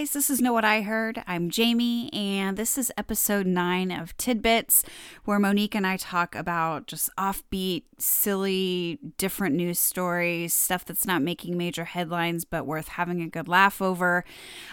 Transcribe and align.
Guys, 0.00 0.12
this 0.12 0.30
is 0.30 0.40
Know 0.40 0.54
What 0.54 0.64
I 0.64 0.80
Heard. 0.80 1.22
I'm 1.26 1.50
Jamie, 1.50 2.10
and 2.14 2.56
this 2.56 2.78
is 2.78 2.90
episode 2.96 3.44
nine 3.44 3.90
of 3.90 4.16
Tidbits, 4.16 4.82
where 5.26 5.38
Monique 5.38 5.74
and 5.74 5.86
I 5.86 5.98
talk 5.98 6.34
about 6.34 6.86
just 6.86 7.10
offbeat, 7.18 7.82
silly, 7.98 8.98
different 9.18 9.56
news 9.56 9.78
stories, 9.78 10.54
stuff 10.54 10.86
that's 10.86 11.04
not 11.04 11.20
making 11.20 11.58
major 11.58 11.84
headlines 11.84 12.46
but 12.46 12.64
worth 12.64 12.88
having 12.88 13.20
a 13.20 13.28
good 13.28 13.46
laugh 13.46 13.82
over. 13.82 14.24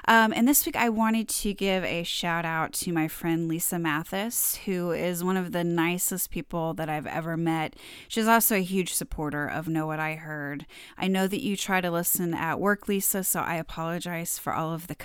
Um, 0.08 0.32
and 0.34 0.48
this 0.48 0.66
week, 0.66 0.78
I 0.78 0.88
wanted 0.88 1.28
to 1.28 1.54
give 1.54 1.84
a 1.84 2.04
shout 2.04 2.46
out 2.46 2.72
to 2.74 2.94
my 2.94 3.10
friend 3.10 3.50
Lisa 3.50 3.78
Mathis, 3.78 4.56
who 4.64 4.92
is 4.92 5.26
one 5.26 5.36
of 5.36 5.52
the 5.52 5.66
nicest 5.66 6.32
people 6.32 6.74
that 6.76 6.88
I've 6.88 7.06
ever 7.06 7.36
met. 7.36 7.76
She's 8.08 8.30
also 8.30 8.56
a 8.56 8.60
huge 8.60 8.94
supporter 8.94 9.46
of 9.46 9.68
Know 9.68 9.88
What 9.88 10.00
I 10.00 10.16
Heard. 10.16 10.66
I 10.98 11.10
know 11.10 11.28
that 11.28 11.44
you 11.44 11.58
try 11.58 11.82
to 11.82 11.92
listen 11.92 12.34
at 12.34 12.62
work, 12.62 12.88
Lisa, 12.88 13.26
so 13.26 13.42
I 13.42 13.56
apologize 13.56 14.40
for 14.40 14.54
all 14.54 14.72
of 14.74 14.88
the 14.88 14.96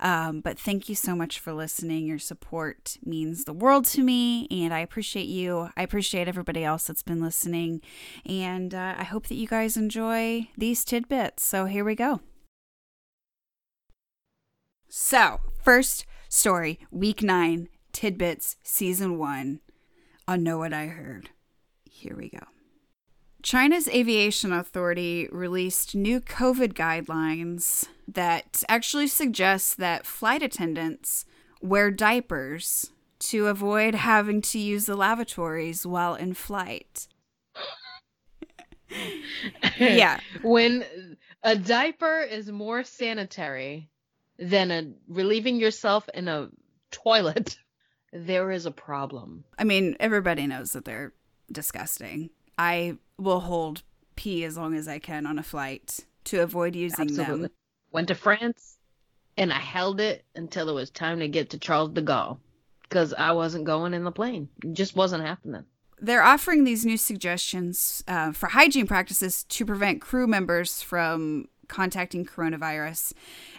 Um, 0.00 0.40
but 0.40 0.58
thank 0.58 0.88
you 0.88 0.94
so 0.94 1.14
much 1.14 1.38
for 1.38 1.52
listening. 1.52 2.06
Your 2.06 2.18
support 2.18 2.96
means 3.04 3.44
the 3.44 3.52
world 3.52 3.84
to 3.86 4.02
me, 4.02 4.46
and 4.50 4.72
I 4.72 4.80
appreciate 4.80 5.26
you. 5.26 5.70
I 5.76 5.82
appreciate 5.82 6.28
everybody 6.28 6.64
else 6.64 6.86
that's 6.86 7.02
been 7.02 7.20
listening, 7.20 7.80
and 8.24 8.74
uh, 8.74 8.94
I 8.98 9.04
hope 9.04 9.26
that 9.28 9.36
you 9.36 9.46
guys 9.46 9.76
enjoy 9.76 10.48
these 10.56 10.84
tidbits. 10.84 11.44
So 11.44 11.66
here 11.66 11.84
we 11.84 11.94
go. 11.94 12.20
So, 14.88 15.40
first 15.62 16.06
story, 16.28 16.78
week 16.90 17.22
nine, 17.22 17.68
tidbits, 17.92 18.56
season 18.62 19.18
one 19.18 19.60
on 20.28 20.42
Know 20.42 20.58
What 20.58 20.72
I 20.72 20.86
Heard. 20.86 21.30
Here 21.84 22.16
we 22.16 22.28
go. 22.28 22.53
China's 23.44 23.86
aviation 23.88 24.54
authority 24.54 25.28
released 25.30 25.94
new 25.94 26.18
COVID 26.18 26.72
guidelines 26.72 27.86
that 28.08 28.64
actually 28.70 29.06
suggest 29.06 29.76
that 29.76 30.06
flight 30.06 30.42
attendants 30.42 31.26
wear 31.60 31.90
diapers 31.90 32.90
to 33.18 33.48
avoid 33.48 33.96
having 33.96 34.40
to 34.40 34.58
use 34.58 34.86
the 34.86 34.96
lavatories 34.96 35.84
while 35.84 36.14
in 36.14 36.32
flight. 36.32 37.06
yeah. 39.78 40.20
When 40.40 40.86
a 41.42 41.54
diaper 41.54 42.20
is 42.20 42.50
more 42.50 42.82
sanitary 42.82 43.90
than 44.38 44.70
a 44.70 44.90
relieving 45.06 45.56
yourself 45.56 46.08
in 46.14 46.28
a 46.28 46.48
toilet, 46.90 47.58
there 48.14 48.50
is 48.50 48.64
a 48.64 48.70
problem. 48.70 49.44
I 49.58 49.64
mean, 49.64 49.96
everybody 50.00 50.46
knows 50.46 50.72
that 50.72 50.86
they're 50.86 51.12
disgusting. 51.52 52.30
I 52.58 52.96
will 53.18 53.40
hold 53.40 53.82
pee 54.16 54.44
as 54.44 54.56
long 54.56 54.74
as 54.74 54.88
I 54.88 54.98
can 54.98 55.26
on 55.26 55.38
a 55.38 55.42
flight 55.42 56.00
to 56.24 56.42
avoid 56.42 56.74
using 56.74 57.08
Absolutely. 57.08 57.42
them. 57.42 57.50
Went 57.92 58.08
to 58.08 58.14
France 58.14 58.78
and 59.36 59.52
I 59.52 59.58
held 59.58 60.00
it 60.00 60.24
until 60.34 60.68
it 60.68 60.74
was 60.74 60.90
time 60.90 61.18
to 61.20 61.28
get 61.28 61.50
to 61.50 61.58
Charles 61.58 61.90
de 61.90 62.02
Gaulle 62.02 62.38
because 62.82 63.12
I 63.14 63.32
wasn't 63.32 63.64
going 63.64 63.94
in 63.94 64.04
the 64.04 64.12
plane. 64.12 64.48
It 64.62 64.74
just 64.74 64.96
wasn't 64.96 65.24
happening. 65.24 65.64
They're 66.00 66.22
offering 66.22 66.64
these 66.64 66.84
new 66.84 66.96
suggestions 66.96 68.04
uh, 68.06 68.32
for 68.32 68.48
hygiene 68.48 68.86
practices 68.86 69.44
to 69.44 69.64
prevent 69.64 70.00
crew 70.00 70.26
members 70.26 70.82
from 70.82 71.48
contacting 71.68 72.24
coronavirus. 72.26 73.12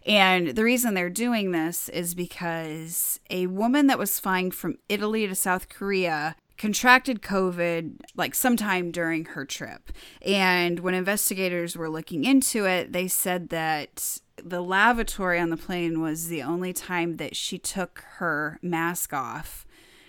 And 0.06 0.50
the 0.50 0.64
reason 0.64 0.94
they're 0.94 1.10
doing 1.10 1.52
this 1.52 1.90
is 1.90 2.14
because 2.14 3.20
a 3.30 3.48
woman 3.48 3.88
that 3.88 3.98
was 3.98 4.20
flying 4.20 4.52
from 4.52 4.78
Italy 4.90 5.28
to 5.28 5.36
South 5.36 5.70
Korea 5.70 6.36
contracted 6.58 7.22
COVID 7.22 8.00
like 8.16 8.36
sometime 8.36 8.92
during 8.92 9.26
her 9.26 9.46
trip. 9.46 9.92
And 10.22 10.80
when 10.80 10.94
investigators 10.94 11.76
were 11.76 11.90
looking 11.90 12.24
into 12.24 12.66
it, 12.66 12.94
they 12.94 13.08
said 13.08 13.50
that 13.50 14.20
the 14.42 14.62
lavatory 14.62 15.40
on 15.40 15.50
the 15.50 15.58
plane 15.58 16.02
was 16.02 16.28
the 16.28 16.44
only 16.44 16.74
time 16.74 17.18
that 17.18 17.36
she 17.36 17.58
took 17.58 18.04
her 18.18 18.60
mask 18.62 19.14
off. 19.14 19.66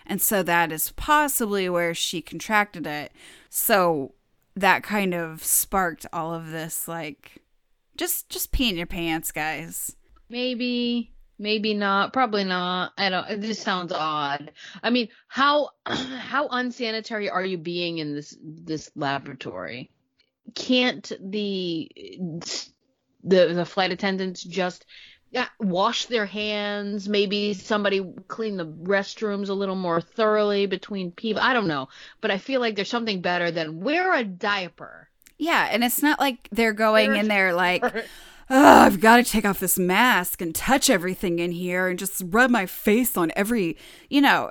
And 0.06 0.22
so 0.22 0.42
that 0.42 0.70
is 0.70 0.92
possibly 0.92 1.68
where 1.68 1.94
she 1.94 2.22
contracted 2.22 2.86
it. 2.86 3.12
So 3.50 4.14
that 4.54 4.82
kind 4.82 5.14
of 5.14 5.44
sparked 5.44 6.06
all 6.12 6.32
of 6.32 6.50
this 6.50 6.88
like 6.88 7.42
just 7.96 8.28
just 8.28 8.52
pee 8.52 8.68
in 8.68 8.76
your 8.76 8.86
pants, 8.86 9.32
guys. 9.32 9.96
Maybe, 10.28 11.12
maybe 11.38 11.74
not. 11.74 12.12
Probably 12.12 12.44
not. 12.44 12.92
I 12.97 13.08
don't. 13.08 13.28
It 13.28 13.41
just 13.42 13.62
sounds 13.62 13.92
odd. 13.92 14.52
I 14.82 14.91
mean, 14.91 15.08
how 15.28 15.70
how 15.86 16.48
unsanitary 16.48 17.30
are 17.30 17.44
you 17.44 17.58
being 17.58 17.98
in 17.98 18.14
this 18.14 18.36
this 18.42 18.91
laboratory? 18.94 19.91
Can't 20.54 21.10
the 21.20 21.91
the 23.25 23.52
the 23.52 23.64
flight 23.64 23.91
attendants 23.91 24.42
just 24.42 24.86
uh, 25.34 25.46
wash 25.58 26.06
their 26.06 26.26
hands? 26.26 27.08
Maybe 27.08 27.54
somebody 27.54 28.04
clean 28.28 28.56
the 28.56 28.66
restrooms 28.66 29.48
a 29.48 29.54
little 29.54 29.75
more 29.75 30.00
thoroughly 30.00 30.66
between 30.66 31.10
people. 31.10 31.42
I 31.42 31.52
don't 31.52 31.69
know, 31.69 31.88
but 32.20 32.30
I 32.30 32.38
feel 32.38 32.60
like 32.60 32.76
there's 32.76 32.91
something 32.91 33.20
better 33.20 33.50
than 33.50 33.80
wear 33.80 34.14
a 34.14 34.25
diaper. 34.25 35.08
Yeah, 35.38 35.69
and 35.70 35.84
it's 35.84 36.02
not 36.02 36.19
like 36.19 36.48
they're 36.50 36.72
going 36.72 37.14
in 37.14 37.28
there 37.28 37.52
like, 37.52 37.84
oh, 38.50 38.80
I've 38.80 39.00
got 39.00 39.16
to 39.16 39.24
take 39.24 39.44
off 39.44 39.60
this 39.60 39.78
mask 39.78 40.40
and 40.40 40.54
touch 40.54 40.88
everything 40.90 41.38
in 41.38 41.52
here 41.52 41.88
and 41.88 41.98
just 41.98 42.22
rub 42.26 42.50
my 42.50 42.66
face 42.66 43.16
on 43.16 43.32
every, 43.36 43.76
you 44.08 44.20
know, 44.20 44.50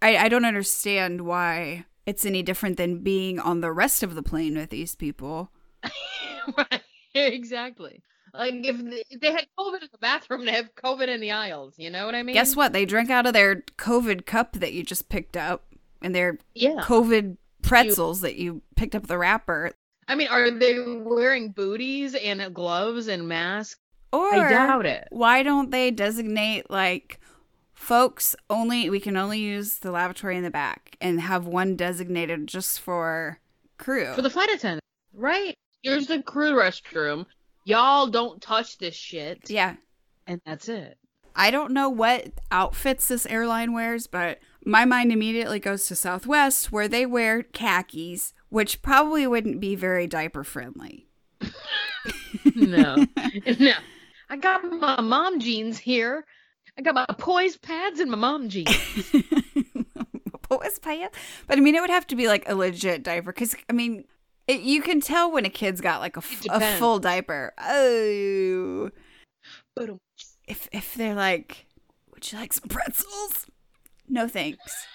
I, 0.00 0.16
I 0.16 0.28
don't 0.28 0.44
understand 0.44 1.22
why 1.22 1.84
it's 2.06 2.24
any 2.24 2.42
different 2.42 2.76
than 2.76 3.02
being 3.02 3.38
on 3.38 3.60
the 3.60 3.72
rest 3.72 4.02
of 4.02 4.14
the 4.14 4.22
plane 4.22 4.56
with 4.56 4.70
these 4.70 4.94
people. 4.94 5.50
right, 6.56 6.82
exactly. 7.14 8.02
Like 8.32 8.54
if 8.64 9.20
they, 9.20 9.32
had 9.32 9.46
COVID 9.58 9.82
in 9.82 9.88
the 9.92 9.98
bathroom, 9.98 10.44
they 10.44 10.52
have 10.52 10.74
COVID 10.74 11.08
in 11.08 11.20
the 11.20 11.30
aisles. 11.30 11.74
You 11.78 11.90
know 11.90 12.04
what 12.04 12.16
I 12.16 12.22
mean? 12.22 12.34
Guess 12.34 12.56
what? 12.56 12.72
They 12.72 12.84
drink 12.84 13.08
out 13.08 13.26
of 13.26 13.32
their 13.32 13.62
COVID 13.78 14.26
cup 14.26 14.54
that 14.54 14.72
you 14.72 14.82
just 14.82 15.08
picked 15.08 15.36
up 15.36 15.66
and 16.02 16.14
their 16.14 16.38
Yeah. 16.54 16.80
COVID 16.82 17.36
pretzels 17.62 18.22
that 18.22 18.36
you 18.36 18.62
picked 18.76 18.94
up 18.94 19.06
the 19.06 19.18
wrapper. 19.18 19.72
I 20.08 20.14
mean, 20.14 20.28
are 20.28 20.50
they 20.50 20.78
wearing 20.78 21.50
booties 21.50 22.14
and 22.14 22.54
gloves 22.54 23.08
and 23.08 23.28
masks? 23.28 23.80
Or 24.12 24.34
I 24.34 24.48
doubt 24.48 24.86
it. 24.86 25.08
Why 25.10 25.42
don't 25.42 25.70
they 25.70 25.90
designate 25.90 26.70
like 26.70 27.20
folks 27.72 28.36
only 28.48 28.88
we 28.88 29.00
can 29.00 29.16
only 29.16 29.40
use 29.40 29.78
the 29.78 29.90
lavatory 29.90 30.36
in 30.36 30.44
the 30.44 30.50
back 30.50 30.96
and 31.00 31.20
have 31.20 31.46
one 31.46 31.76
designated 31.76 32.46
just 32.46 32.80
for 32.80 33.40
crew. 33.78 34.12
For 34.14 34.22
the 34.22 34.30
flight 34.30 34.48
attendant, 34.50 34.82
right? 35.12 35.54
Here's 35.82 36.06
the 36.06 36.22
crew 36.22 36.52
restroom. 36.52 37.26
Y'all 37.64 38.06
don't 38.06 38.40
touch 38.40 38.78
this 38.78 38.94
shit. 38.94 39.50
yeah. 39.50 39.76
And 40.26 40.40
that's 40.46 40.68
it. 40.70 40.96
I 41.36 41.50
don't 41.50 41.72
know 41.72 41.90
what 41.90 42.28
outfits 42.50 43.08
this 43.08 43.26
airline 43.26 43.72
wears, 43.72 44.06
but 44.06 44.38
my 44.64 44.84
mind 44.84 45.12
immediately 45.12 45.58
goes 45.58 45.86
to 45.88 45.96
Southwest 45.96 46.72
where 46.72 46.88
they 46.88 47.04
wear 47.04 47.42
khakis, 47.42 48.32
which 48.54 48.82
probably 48.82 49.26
wouldn't 49.26 49.58
be 49.58 49.74
very 49.74 50.06
diaper 50.06 50.44
friendly. 50.44 51.08
No. 52.54 53.04
no. 53.58 53.72
I 54.30 54.36
got 54.36 54.62
my 54.62 55.00
mom 55.00 55.40
jeans 55.40 55.76
here. 55.76 56.24
I 56.78 56.82
got 56.82 56.94
my 56.94 57.04
poise 57.18 57.56
pads 57.56 57.98
and 57.98 58.12
my 58.12 58.16
mom 58.16 58.48
jeans. 58.48 58.70
poise 60.42 60.78
pads? 60.78 61.16
But 61.48 61.58
I 61.58 61.62
mean, 61.62 61.74
it 61.74 61.80
would 61.80 61.90
have 61.90 62.06
to 62.06 62.16
be 62.16 62.28
like 62.28 62.48
a 62.48 62.54
legit 62.54 63.02
diaper 63.02 63.32
because 63.32 63.56
I 63.68 63.72
mean, 63.72 64.04
it, 64.46 64.60
you 64.60 64.82
can 64.82 65.00
tell 65.00 65.32
when 65.32 65.44
a 65.44 65.50
kid's 65.50 65.80
got 65.80 66.00
like 66.00 66.16
a, 66.16 66.22
a 66.50 66.60
full 66.78 67.00
diaper. 67.00 67.52
Oh, 67.58 68.90
But 69.74 69.90
if 70.46 70.68
if 70.70 70.94
they're 70.94 71.16
like, 71.16 71.66
would 72.12 72.30
you 72.30 72.38
like 72.38 72.52
some 72.52 72.68
pretzels? 72.68 73.46
No 74.08 74.28
thanks. 74.28 74.86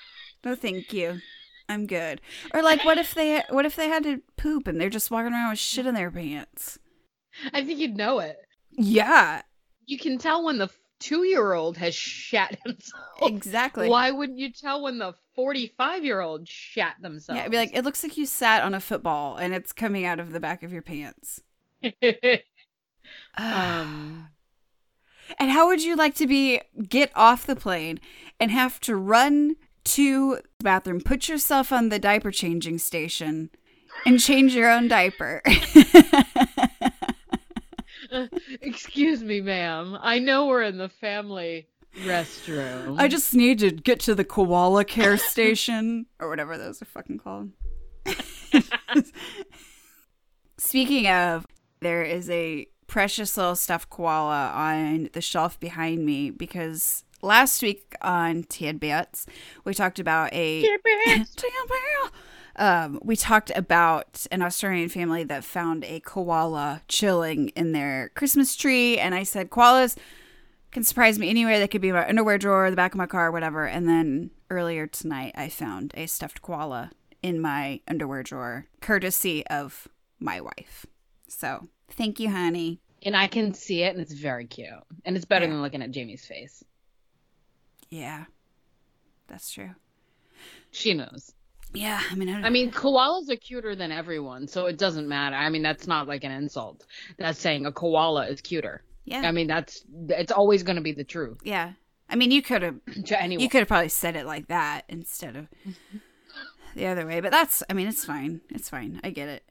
No 0.46 0.56
thank 0.56 0.94
you. 0.94 1.20
I'm 1.70 1.86
good. 1.86 2.20
Or 2.54 2.64
like, 2.64 2.84
what 2.84 2.98
if 2.98 3.14
they 3.14 3.44
what 3.50 3.66
if 3.66 3.76
they 3.76 3.88
had 3.88 4.04
to 4.04 4.22
poop 4.36 4.68
and 4.68 4.82
they're 4.82 4.90
just 4.90 5.12
walking 5.12 5.32
around 5.34 5.52
with 5.52 5.60
shit 5.60 5.86
in 5.86 5.94
their 5.94 6.12
pants? 6.12 6.80
I 7.54 7.64
think 7.64 7.80
you'd 7.80 7.96
know 7.96 8.20
it. 8.20 8.38
Yeah, 8.72 9.42
You 9.86 9.98
can 9.98 10.18
tell 10.18 10.44
when 10.44 10.58
the 10.58 10.70
two 11.00 11.24
year 11.24 11.54
old 11.54 11.78
has 11.78 11.94
shat 11.96 12.58
himself. 12.66 13.04
Exactly. 13.22 13.88
Why 13.90 14.12
wouldn't 14.12 14.40
you 14.40 14.52
tell 14.52 14.82
when 14.82 14.98
the 14.98 15.14
45 15.36 16.04
year 16.04 16.22
old 16.22 16.48
shat 16.48 16.96
themselves? 17.02 17.38
Yeah, 17.38 17.46
I'd 17.46 17.52
be 17.52 17.58
like, 17.58 17.76
it 17.76 17.84
looks 17.84 18.04
like 18.04 18.18
you 18.18 18.26
sat 18.26 18.64
on 18.64 18.74
a 18.74 18.80
football 18.80 19.38
and 19.38 19.54
it's 19.54 19.72
coming 19.72 20.06
out 20.06 20.20
of 20.20 20.32
the 20.32 20.40
back 20.40 20.64
of 20.64 20.74
your 20.74 20.82
pants. 20.82 21.42
um, 23.38 24.30
and 25.40 25.52
how 25.52 25.68
would 25.68 25.84
you 25.84 25.96
like 25.96 26.16
to 26.16 26.28
be 26.28 26.62
get 26.88 27.12
off 27.16 27.46
the 27.46 27.56
plane 27.56 28.00
and 28.40 28.52
have 28.52 28.80
to 28.82 28.96
run 28.96 29.56
to 29.94 30.40
the 30.60 30.64
bathroom, 30.64 31.02
put 31.02 31.30
yourself 31.30 31.72
on 31.72 31.90
the 31.90 32.00
diaper 32.00 32.32
changing 32.32 32.78
station, 32.78 33.50
and 34.06 34.20
change 34.20 34.56
your 34.56 34.70
own 34.70 34.88
diaper? 34.88 35.42
excuse 38.62 39.24
me, 39.24 39.42
ma'am. 39.42 39.98
I 40.02 40.20
know 40.20 40.48
we're 40.48 40.64
in 40.64 40.78
the 40.78 40.90
family 40.90 41.68
restroom. 42.04 43.00
I 43.00 43.08
just 43.08 43.34
need 43.34 43.60
to 43.60 43.72
get 43.72 44.00
to 44.02 44.16
the 44.16 44.26
koala 44.26 44.86
care 44.86 45.18
station 45.18 46.06
or 46.20 46.30
whatever 46.30 46.58
those 46.58 46.82
are 46.82 46.86
fucking 46.86 47.20
called. 47.20 47.52
Speaking 50.58 51.08
of, 51.08 51.46
there 51.82 52.04
is 52.04 52.30
a 52.30 52.68
precious 52.88 53.38
little 53.38 53.56
stuffed 53.56 53.90
koala 53.90 54.52
on 54.54 55.10
the 55.14 55.22
shelf 55.22 55.60
behind 55.60 56.06
me 56.06 56.32
because 56.32 57.04
last 57.22 57.62
week 57.62 57.96
on 58.02 58.44
Tidbits, 58.44 59.26
we 59.66 59.74
talked 59.74 60.00
about 60.00 60.34
a 60.34 60.64
um, 62.56 63.00
we 63.04 63.16
talked 63.16 63.52
about 63.56 64.26
an 64.32 64.42
Australian 64.42 64.90
family 64.90 65.24
that 65.24 65.44
found 65.44 65.84
a 65.86 66.00
koala 66.02 66.82
chilling 66.88 67.50
in 67.50 67.72
their 67.72 68.10
Christmas 68.16 68.56
tree, 68.56 68.98
and 68.98 69.16
I 69.16 69.24
said 69.24 69.50
koalas 69.50 69.98
can 70.72 70.84
surprise 70.84 71.18
me 71.18 71.30
anywhere. 71.30 71.58
They 71.60 71.68
could 71.68 71.82
be 71.82 71.90
in 71.90 71.96
my 71.96 72.08
underwear 72.08 72.38
drawer, 72.38 72.70
the 72.70 72.76
back 72.76 72.94
of 72.94 72.98
my 72.98 73.08
car, 73.08 73.32
whatever. 73.32 73.66
And 73.66 73.88
then 73.88 74.30
earlier 74.50 74.86
tonight, 74.88 75.34
I 75.36 75.50
found 75.50 75.94
a 75.96 76.06
stuffed 76.06 76.42
koala 76.42 76.92
in 77.24 77.40
my 77.42 77.80
underwear 77.88 78.24
drawer, 78.24 78.68
courtesy 78.82 79.46
of 79.48 79.88
my 80.20 80.40
wife. 80.42 80.86
So 81.28 81.70
thank 81.90 82.20
you, 82.20 82.30
honey. 82.30 82.82
and 83.02 83.16
I 83.16 83.28
can 83.28 83.54
see 83.54 83.84
it, 83.84 83.94
and 83.94 84.02
it's 84.02 84.14
very 84.14 84.46
cute. 84.46 84.68
And 85.06 85.16
it's 85.16 85.26
better 85.26 85.46
Yeah. 85.46 85.52
than 85.52 85.62
looking 85.62 85.82
at 85.82 85.92
Jamie's 85.92 86.26
face. 86.26 86.62
Yeah, 87.90 88.26
that's 89.28 89.52
true. 89.52 89.72
She 90.72 90.94
knows. 90.94 91.34
Yeah, 91.74 92.02
I 92.10 92.16
mean, 92.16 92.30
I, 92.30 92.48
I 92.48 92.50
mean, 92.50 92.72
koalas 92.72 93.30
are 93.30 93.36
cuter 93.36 93.76
than 93.76 93.92
everyone, 93.92 94.48
so 94.48 94.66
it 94.66 94.78
doesn't 94.78 95.08
matter. 95.08 95.36
I 95.36 95.50
mean, 95.50 95.62
that's 95.62 95.86
not 95.86 96.08
like 96.08 96.24
an 96.24 96.32
insult. 96.32 96.86
That's 97.18 97.40
saying 97.40 97.66
a 97.68 97.72
koala 97.72 98.28
is 98.28 98.42
cuter. 98.42 98.84
yeah, 99.06 99.22
I 99.22 99.32
mean, 99.32 99.48
that's 99.48 99.84
it's 100.10 100.32
always 100.32 100.64
going 100.64 100.78
to 100.78 100.82
be 100.82 100.94
the 100.94 101.04
truth 101.04 101.40
yeah. 101.44 101.74
I 102.10 102.16
mean, 102.16 102.32
you 102.32 102.42
could 102.42 102.64
have 102.64 102.76
to 103.06 103.22
anyone. 103.22 103.44
you 103.44 103.50
could 103.50 103.60
have 103.60 103.68
probably 103.68 103.90
said 103.90 104.16
it 104.16 104.26
like 104.26 104.48
that 104.48 104.86
instead 104.90 105.36
of 105.36 105.48
the 106.76 106.88
other 106.88 107.06
way, 107.06 107.20
but 107.20 107.32
that's. 107.32 107.62
I 107.70 107.74
mean, 107.74 107.88
it's 107.88 108.06
fine. 108.06 108.42
It's 108.50 108.70
fine. 108.70 109.00
I 109.04 109.12
get 109.12 109.30
it. 109.30 109.44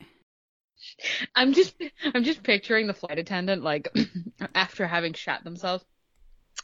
I'm 1.35 1.53
just 1.53 1.75
I'm 2.15 2.25
just 2.25 2.43
picturing 2.43 2.87
the 2.87 2.95
flight 2.95 3.19
attendant 3.19 3.63
like 3.63 3.89
after 4.55 4.87
having 4.87 5.13
shat 5.13 5.45
themselves 5.45 5.85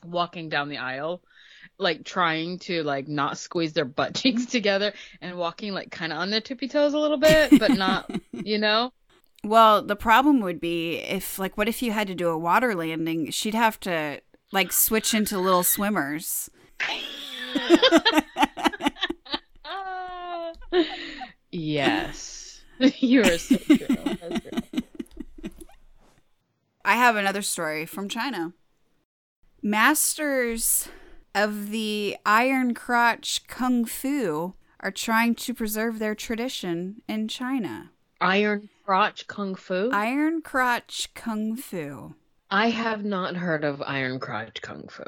walking 0.05 0.49
down 0.49 0.69
the 0.69 0.79
aisle 0.79 1.23
like 1.78 2.05
trying 2.05 2.58
to 2.58 2.82
like 2.82 3.08
not 3.08 3.38
squeeze 3.38 3.72
their 3.72 3.84
butt 3.84 4.14
cheeks 4.20 4.46
together 4.46 4.93
and 5.20 5.37
walking 5.37 5.72
like 5.72 5.90
kind 5.90 6.12
of 6.12 6.19
on 6.19 6.31
their 6.31 6.40
tippy 6.40 6.69
toes 6.69 6.94
a 6.94 6.99
little 6.99 7.19
bit 7.19 7.58
but 7.58 7.72
not 7.72 8.11
you 8.32 8.58
know 8.58 8.90
Well, 9.44 9.82
the 9.82 9.96
problem 9.96 10.40
would 10.40 10.58
be 10.58 10.96
if, 10.96 11.38
like, 11.38 11.58
what 11.58 11.69
if 11.69 11.82
you 11.82 11.93
had 11.93 12.06
to 12.06 12.14
do 12.14 12.28
a 12.31 12.38
water 12.38 12.75
landing? 12.75 13.31
She'd 13.31 13.55
have 13.55 13.78
to, 13.81 14.22
like, 14.52 14.72
switch 14.72 15.12
into 15.12 15.38
little 15.38 15.62
swimmers. 15.62 16.49
Yes 21.50 22.62
you're 22.99 23.38
so 23.38 23.56
true 23.56 23.76
true. 23.78 24.72
I 26.84 26.96
have 26.96 27.16
another 27.16 27.43
story 27.43 27.87
from 27.87 28.08
China. 28.08 28.52
Masters 29.62 30.88
of 31.34 31.70
the 31.70 32.16
Iron 32.25 32.75
Crotch 32.75 33.46
Kung 33.46 33.84
Fu 33.84 34.54
are 34.81 34.90
trying 34.90 35.34
to 35.34 35.54
preserve 35.54 35.98
their 35.98 36.14
tradition 36.14 37.02
in 37.08 37.26
China. 37.28 37.90
iron 38.20 38.69
crotch 38.84 39.26
kung 39.26 39.54
fu 39.54 39.90
Iron 39.92 40.42
Crotch 40.42 41.12
Kung 41.14 41.56
Fu. 41.56 42.14
I 42.50 42.69
have 42.69 43.04
not 43.04 43.36
heard 43.36 43.64
of 43.64 43.82
iron 43.82 44.20
crotch 44.20 44.60
kung 44.62 44.88
fu 44.88 45.04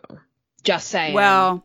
just 0.64 0.88
saying 0.88 1.14
Well, 1.14 1.64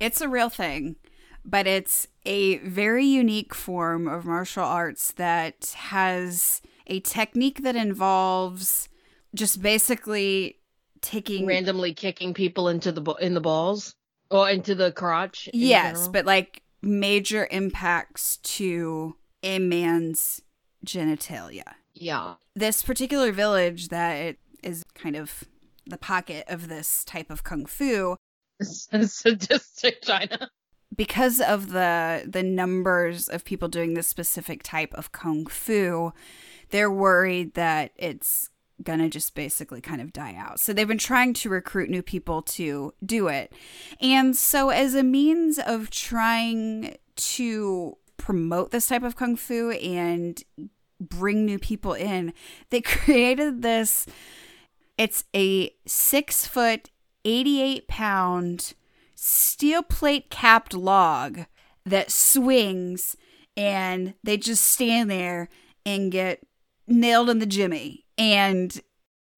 it's 0.00 0.20
a 0.20 0.28
real 0.28 0.48
thing, 0.48 0.96
but 1.44 1.66
it's 1.66 2.06
a 2.24 2.58
very 2.58 3.04
unique 3.04 3.54
form 3.54 4.06
of 4.08 4.24
martial 4.24 4.64
arts 4.64 5.12
that 5.12 5.74
has 5.76 6.62
a 6.86 7.00
technique 7.00 7.62
that 7.62 7.76
involves 7.76 8.88
just 9.34 9.60
basically 9.60 10.56
taking 11.00 11.44
randomly 11.46 11.92
kicking 11.92 12.32
people 12.34 12.68
into 12.68 12.90
the 12.92 13.02
in 13.20 13.34
the 13.34 13.40
balls 13.40 13.94
or 14.30 14.48
into 14.50 14.74
the 14.74 14.92
crotch 14.92 15.48
yes, 15.52 15.92
general? 15.94 16.12
but 16.12 16.24
like 16.26 16.62
major 16.82 17.48
impacts 17.50 18.36
to 18.38 19.16
a 19.42 19.58
man's 19.58 20.40
genitalia. 20.84 21.74
yeah 21.94 22.34
This 22.54 22.82
particular 22.82 23.32
village 23.32 23.88
that 23.88 24.14
it 24.14 24.38
is 24.62 24.84
kind 24.94 25.16
of 25.16 25.44
the 25.86 25.98
pocket 25.98 26.44
of 26.48 26.68
this 26.68 27.04
type 27.04 27.30
of 27.30 27.42
kung 27.44 27.66
fu 27.66 28.16
sadistic 28.62 30.02
China. 30.02 30.50
because 30.94 31.40
of 31.40 31.70
the 31.70 32.24
the 32.26 32.42
numbers 32.42 33.28
of 33.28 33.44
people 33.44 33.68
doing 33.68 33.94
this 33.94 34.06
specific 34.08 34.62
type 34.62 34.92
of 34.94 35.12
kung 35.12 35.46
fu, 35.46 36.12
they're 36.70 36.90
worried 36.90 37.54
that 37.54 37.92
it's 37.96 38.50
gonna 38.82 39.08
just 39.08 39.34
basically 39.34 39.80
kind 39.80 40.00
of 40.00 40.12
die 40.12 40.34
out. 40.36 40.60
So 40.60 40.72
they've 40.72 40.86
been 40.86 40.98
trying 40.98 41.34
to 41.34 41.48
recruit 41.48 41.90
new 41.90 42.02
people 42.02 42.42
to 42.42 42.94
do 43.04 43.28
it. 43.28 43.52
And 44.00 44.36
so 44.36 44.70
as 44.70 44.94
a 44.94 45.02
means 45.02 45.58
of 45.58 45.90
trying 45.90 46.96
to 47.16 47.96
promote 48.16 48.70
this 48.70 48.88
type 48.88 49.02
of 49.02 49.16
kung 49.16 49.36
fu 49.36 49.70
and 49.70 50.42
bring 51.00 51.44
new 51.44 51.58
people 51.58 51.94
in, 51.94 52.32
they 52.70 52.80
created 52.82 53.62
this 53.62 54.06
it's 54.98 55.24
a 55.34 55.70
six 55.86 56.44
foot, 56.44 56.90
88 57.24 57.86
pound 57.88 58.74
steel 59.14 59.82
plate 59.82 60.28
capped 60.28 60.74
log 60.74 61.46
that 61.86 62.10
swings 62.10 63.16
and 63.56 64.14
they 64.22 64.36
just 64.36 64.64
stand 64.64 65.10
there 65.10 65.48
and 65.86 66.12
get 66.12 66.44
nailed 66.86 67.30
in 67.30 67.38
the 67.38 67.46
jimmy. 67.46 68.06
And 68.18 68.80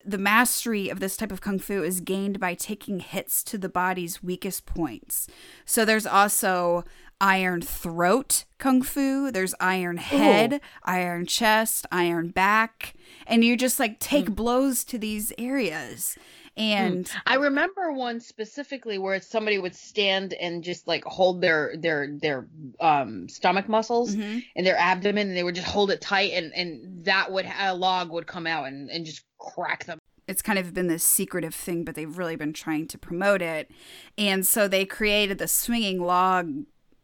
the 0.04 0.18
mastery 0.18 0.88
of 0.88 1.00
this 1.00 1.16
type 1.16 1.30
of 1.30 1.40
kung 1.40 1.58
fu 1.58 1.82
is 1.82 2.00
gained 2.00 2.40
by 2.40 2.54
taking 2.54 3.00
hits 3.00 3.42
to 3.44 3.58
the 3.58 3.68
body's 3.68 4.22
weakest 4.22 4.64
points. 4.64 5.26
So 5.64 5.84
there's 5.84 6.06
also 6.06 6.84
iron 7.20 7.60
throat 7.60 8.44
kung 8.58 8.80
fu, 8.80 9.30
there's 9.30 9.54
iron 9.60 9.98
head, 9.98 10.60
iron 10.84 11.26
chest, 11.26 11.86
iron 11.92 12.30
back, 12.30 12.94
and 13.26 13.44
you 13.44 13.56
just 13.56 13.78
like 13.78 13.98
take 13.98 14.28
hmm. 14.28 14.34
blows 14.34 14.84
to 14.84 14.98
these 14.98 15.32
areas. 15.38 16.16
And 16.56 17.10
I 17.26 17.34
remember 17.36 17.92
one 17.92 18.20
specifically 18.20 18.98
where 18.98 19.20
somebody 19.20 19.58
would 19.58 19.74
stand 19.74 20.34
and 20.34 20.62
just 20.62 20.86
like 20.86 21.04
hold 21.04 21.40
their 21.40 21.74
their 21.78 22.08
their 22.20 22.48
um 22.80 23.28
stomach 23.28 23.68
muscles 23.68 24.14
Mhm. 24.16 24.44
and 24.56 24.66
their 24.66 24.76
abdomen 24.76 25.28
and 25.28 25.36
they 25.36 25.42
would 25.44 25.54
just 25.54 25.68
hold 25.68 25.90
it 25.90 26.00
tight 26.00 26.32
and 26.32 26.52
and 26.54 27.04
that 27.04 27.32
would 27.32 27.46
a 27.58 27.74
log 27.74 28.10
would 28.10 28.26
come 28.26 28.46
out 28.46 28.66
and 28.66 28.90
and 28.90 29.06
just 29.06 29.22
crack 29.38 29.84
them. 29.86 29.98
it's 30.28 30.42
kind 30.42 30.58
of 30.60 30.72
been 30.74 30.86
this 30.86 31.02
secretive 31.02 31.54
thing, 31.54 31.82
but 31.82 31.94
they've 31.96 32.16
really 32.16 32.36
been 32.36 32.52
trying 32.52 32.86
to 32.86 32.96
promote 32.96 33.42
it. 33.42 33.68
And 34.16 34.46
so 34.46 34.68
they 34.68 34.84
created 34.84 35.38
the 35.38 35.48
swinging 35.48 36.00
log 36.00 36.52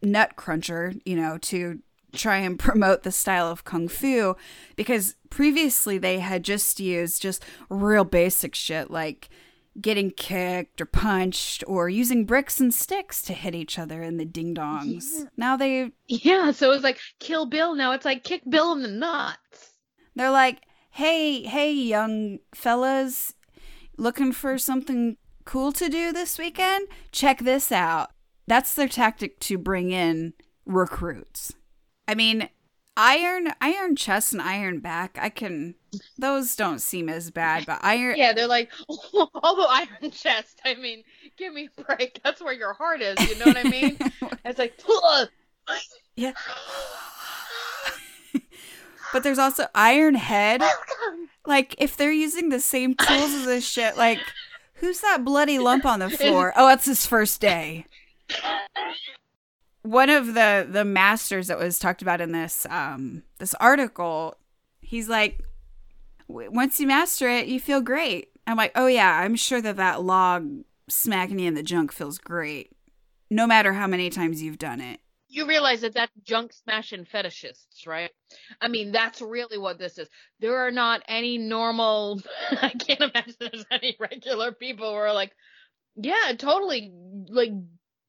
nut 0.01 0.37
cruncher, 0.37 0.93
you 1.05 1.17
know, 1.17 1.37
to 1.39 1.81
try 2.17 2.39
and 2.39 2.59
promote 2.59 3.03
the 3.03 3.13
style 3.13 3.51
of 3.51 3.65
kung 3.65 3.89
fu 3.89 4.35
because 4.75 5.17
previously 5.31 5.99
they 5.99 6.19
had 6.19 6.43
just 6.43 6.81
used 6.81 7.23
just 7.23 7.45
real 7.69 8.05
basic 8.05 8.55
shit 8.55 8.91
like 8.91 9.29
getting 9.81 10.11
kicked 10.11 10.81
or 10.81 10.87
punched 10.87 11.63
or 11.67 11.89
using 11.89 12.25
bricks 12.25 12.61
and 12.61 12.73
sticks 12.73 13.23
to 13.23 13.33
hit 13.33 13.55
each 13.55 13.79
other 13.79 14.03
in 14.03 14.17
the 14.17 14.25
ding 14.25 14.55
dongs. 14.55 15.27
Now 15.37 15.57
they 15.57 15.93
Yeah, 16.07 16.51
so 16.51 16.71
it 16.71 16.75
was 16.75 16.83
like 16.83 16.99
kill 17.19 17.47
Bill. 17.47 17.75
Now 17.75 17.93
it's 17.93 18.05
like 18.05 18.25
kick 18.25 18.43
Bill 18.49 18.73
in 18.73 18.83
the 18.83 18.89
nuts. 18.89 19.73
They're 20.15 20.31
like, 20.31 20.63
hey, 20.91 21.43
hey, 21.43 21.73
young 21.73 22.39
fellas, 22.55 23.35
looking 23.99 24.33
for 24.33 24.57
something 24.57 25.19
cool 25.45 25.73
to 25.73 25.89
do 25.89 26.13
this 26.13 26.39
weekend? 26.39 26.89
Check 27.13 27.41
this 27.41 27.71
out. 27.71 28.11
That's 28.47 28.75
their 28.75 28.89
tactic 28.89 29.39
to 29.41 29.59
bring 29.59 29.91
in 29.91 30.33
recruits. 30.65 31.53
I 32.09 32.15
mean, 32.15 32.49
iron 32.97 33.53
iron 33.61 33.95
chest 33.95 34.33
and 34.33 34.41
iron 34.41 34.79
back 34.79 35.19
i 35.21 35.29
can 35.29 35.75
those 36.17 36.57
don't 36.57 36.79
seem 36.79 37.11
as 37.11 37.31
bad 37.31 37.67
but 37.67 37.79
iron 37.83 38.17
Yeah, 38.17 38.33
they're 38.33 38.47
like, 38.47 38.71
although 38.89 39.67
iron 39.67 40.11
chest, 40.11 40.61
I 40.65 40.75
mean, 40.75 41.05
give 41.37 41.53
me 41.53 41.69
a 41.77 41.83
break. 41.83 42.21
That's 42.25 42.43
where 42.43 42.55
your 42.55 42.73
heart 42.73 43.03
is. 43.03 43.19
You 43.29 43.39
know 43.39 43.47
what 43.47 43.59
I 43.59 43.65
mean? 43.65 43.99
it's 44.45 44.59
like, 44.59 44.79
yeah 46.17 46.33
but 49.13 49.23
there's 49.23 49.39
also 49.39 49.67
iron 49.75 50.15
head 50.15 50.63
like 51.47 51.75
if 51.79 51.97
they're 51.97 52.13
using 52.13 52.49
the 52.49 52.61
same 52.61 52.95
tools 52.95 53.33
as 53.33 53.47
this 53.47 53.67
shit 53.67 53.97
like 53.97 54.19
who's 54.75 55.01
that 55.01 55.25
bloody 55.25 55.59
lump 55.59 55.85
on 55.85 56.01
the 56.01 56.11
floor 56.19 56.53
oh 56.57 56.69
it's 56.69 56.87
his 56.87 57.07
first 57.07 57.41
day 57.41 57.87
one 59.87 60.11
of 60.11 60.35
the 60.35 60.67
the 60.69 60.85
masters 60.85 61.47
that 61.47 61.59
was 61.59 61.79
talked 61.79 62.03
about 62.03 62.21
in 62.21 62.33
this 62.33 62.67
um 62.71 63.23
this 63.39 63.55
article 63.55 64.37
he's 64.81 65.09
like 65.09 65.43
once 66.29 66.81
you 66.81 66.87
master 66.87 67.29
it 67.29 67.47
you 67.47 67.61
feel 67.61 67.81
great 67.81 68.29
i'm 68.47 68.57
like 68.57 68.73
oh 68.75 68.87
yeah 68.87 69.21
i'm 69.21 69.37
sure 69.37 69.61
that 69.61 69.77
that 69.77 70.03
log 70.03 70.65
smacking 70.89 71.39
you 71.39 71.49
in 71.49 71.55
the 71.55 71.63
junk 71.63 71.93
feels 71.93 72.19
great 72.19 72.73
no 73.31 73.47
matter 73.47 73.73
how 73.73 73.87
many 73.87 74.11
times 74.11 74.43
you've 74.43 74.59
done 74.59 74.81
it 74.81 75.01
you 75.29 75.47
realize 75.47 75.83
that 75.83 75.93
that's 75.93 76.13
junk 76.23 76.53
smashing 76.53 77.05
fetishists, 77.05 77.87
right? 77.87 78.11
I 78.61 78.69
mean, 78.69 78.93
that's 78.93 79.21
really 79.21 79.59
what 79.59 79.79
this 79.79 79.99
is. 79.99 80.09
There 80.41 80.67
are 80.67 80.71
not 80.71 81.03
any 81.09 81.37
normal. 81.37 82.23
I 82.51 82.71
can't 82.71 83.01
imagine 83.01 83.35
there's 83.41 83.67
any 83.71 83.97
regular 83.99 84.53
people 84.53 84.89
who 84.89 84.97
are 84.97 85.13
like, 85.13 85.33
yeah, 85.97 86.33
totally, 86.39 86.93
like 87.29 87.51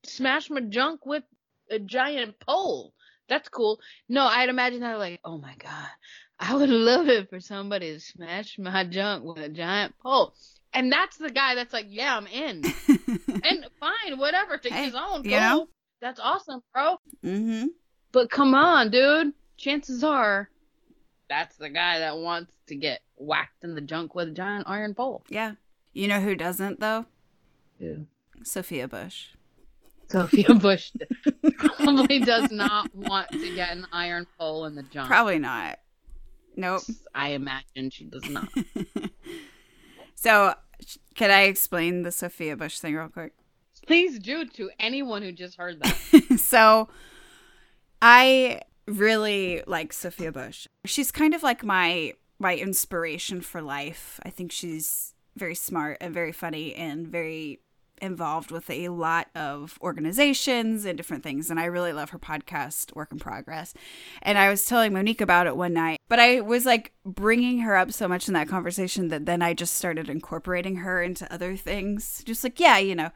smash 0.06 0.50
my 0.50 0.62
junk 0.62 1.06
with 1.06 1.24
a 1.70 1.80
giant 1.80 2.40
pole. 2.40 2.94
That's 3.30 3.50
cool. 3.50 3.80
No, 4.08 4.24
I'd 4.26 4.50
imagine 4.50 4.80
they're 4.80 4.98
like, 4.98 5.20
oh 5.26 5.38
my 5.38 5.54
god, 5.60 5.88
I 6.40 6.56
would 6.56 6.70
love 6.90 7.08
it 7.10 7.30
for 7.30 7.40
somebody 7.40 7.94
to 7.94 8.00
smash 8.00 8.58
my 8.58 8.84
junk 8.86 9.24
with 9.26 9.38
a 9.44 9.50
giant 9.50 9.98
pole. 10.00 10.34
And 10.74 10.92
that's 10.92 11.18
the 11.18 11.30
guy 11.30 11.56
that's 11.56 11.74
like, 11.74 11.88
yeah, 11.90 12.16
I'm 12.16 12.28
in. 12.28 12.64
and 12.88 13.66
fine, 13.80 14.18
whatever, 14.18 14.58
to 14.58 14.70
Hey, 14.70 14.86
his 14.86 14.96
own. 14.96 15.24
you 15.24 15.32
know? 15.32 15.68
That's 16.02 16.20
awesome, 16.20 16.62
bro. 16.74 16.98
mm-hmm 17.26 17.68
But 18.12 18.30
come 18.30 18.54
on, 18.54 18.92
dude. 18.92 19.34
Chances 19.58 20.04
are 20.04 20.50
that's 21.30 21.58
the 21.58 21.70
guy 21.70 22.00
that 22.00 22.18
wants 22.18 22.54
to 22.68 22.76
get 22.76 23.02
whacked 23.18 23.64
in 23.64 23.76
the 23.76 23.82
junk 23.82 24.16
with 24.16 24.30
a 24.30 24.32
giant 24.32 24.66
iron 24.68 24.94
pole. 24.94 25.24
yeah 25.30 25.54
you 25.94 26.08
know 26.08 26.22
who 26.22 26.36
doesn't 26.36 26.80
though 26.80 27.06
Ew. 27.80 28.06
sophia 28.44 28.88
bush 28.88 29.30
Sophia 30.10 30.54
Bush 30.56 30.92
probably 31.78 32.20
does 32.20 32.52
not 32.52 32.94
want 32.96 33.30
to 33.32 33.56
get 33.56 33.72
an 33.72 33.86
iron 33.92 34.26
pole 34.38 34.66
in 34.66 34.76
the 34.76 34.84
junk. 34.84 35.08
probably 35.08 35.40
not 35.40 35.80
nope 36.56 36.82
I 37.14 37.30
imagine 37.30 37.90
she 37.90 38.06
does 38.06 38.30
not. 38.30 38.50
So, 40.18 40.56
can 41.16 41.30
I 41.30 41.44
explain 41.44 42.02
the 42.02 42.12
Sophia 42.12 42.58
Bush 42.58 42.80
thing 42.80 42.96
real 42.96 43.08
quick? 43.08 43.34
Please 43.86 44.18
do 44.18 44.46
to 44.46 44.72
anyone 44.80 45.22
who 45.22 45.32
just 45.32 45.58
heard 45.58 45.80
that. 45.82 46.38
so, 46.40 46.90
I 48.02 48.62
really 48.88 49.62
like 49.68 49.94
Sophia 49.94 50.32
Bush. 50.32 50.68
She's 50.86 51.12
kind 51.12 51.36
of 51.36 51.44
like 51.44 51.64
my 51.64 52.14
my 52.40 52.56
inspiration 52.56 53.42
for 53.42 53.62
life. 53.62 54.20
I 54.24 54.32
think 54.32 54.52
she's 54.52 55.14
very 55.36 55.56
smart 55.56 55.98
and 56.02 56.16
very 56.16 56.32
funny 56.32 56.74
and 56.74 57.08
very 57.08 57.60
involved 58.02 58.52
with 58.52 58.70
a 58.70 58.90
lot 58.90 59.28
of 59.36 59.78
organizations 59.82 60.86
and 60.86 60.98
different 60.98 61.24
things 61.24 61.50
and 61.50 61.60
I 61.60 61.66
really 61.66 61.94
love 61.94 62.12
her 62.12 62.20
podcast 62.20 62.96
Work 62.96 63.12
in 63.12 63.20
Progress. 63.20 63.74
And 64.22 64.38
I 64.38 64.50
was 64.50 64.66
telling 64.66 64.94
Monique 64.94 65.22
about 65.22 65.48
it 65.48 65.58
one 65.58 65.74
night, 65.74 66.00
but 66.08 66.20
I 66.20 66.42
was 66.42 66.66
like 66.66 66.94
bringing 67.06 67.60
her 67.60 67.76
up 67.76 67.92
so 67.92 68.08
much 68.08 68.28
in 68.28 68.34
that 68.34 68.48
conversation 68.48 69.08
that 69.10 69.26
then 69.26 69.42
I 69.42 69.54
just 69.54 69.76
started 69.76 70.10
incorporating 70.10 70.78
her 70.78 71.02
into 71.02 71.32
other 71.32 71.56
things. 71.56 72.24
Just 72.26 72.44
like, 72.44 72.60
yeah, 72.60 72.78
you 72.78 72.96
know, 72.96 73.12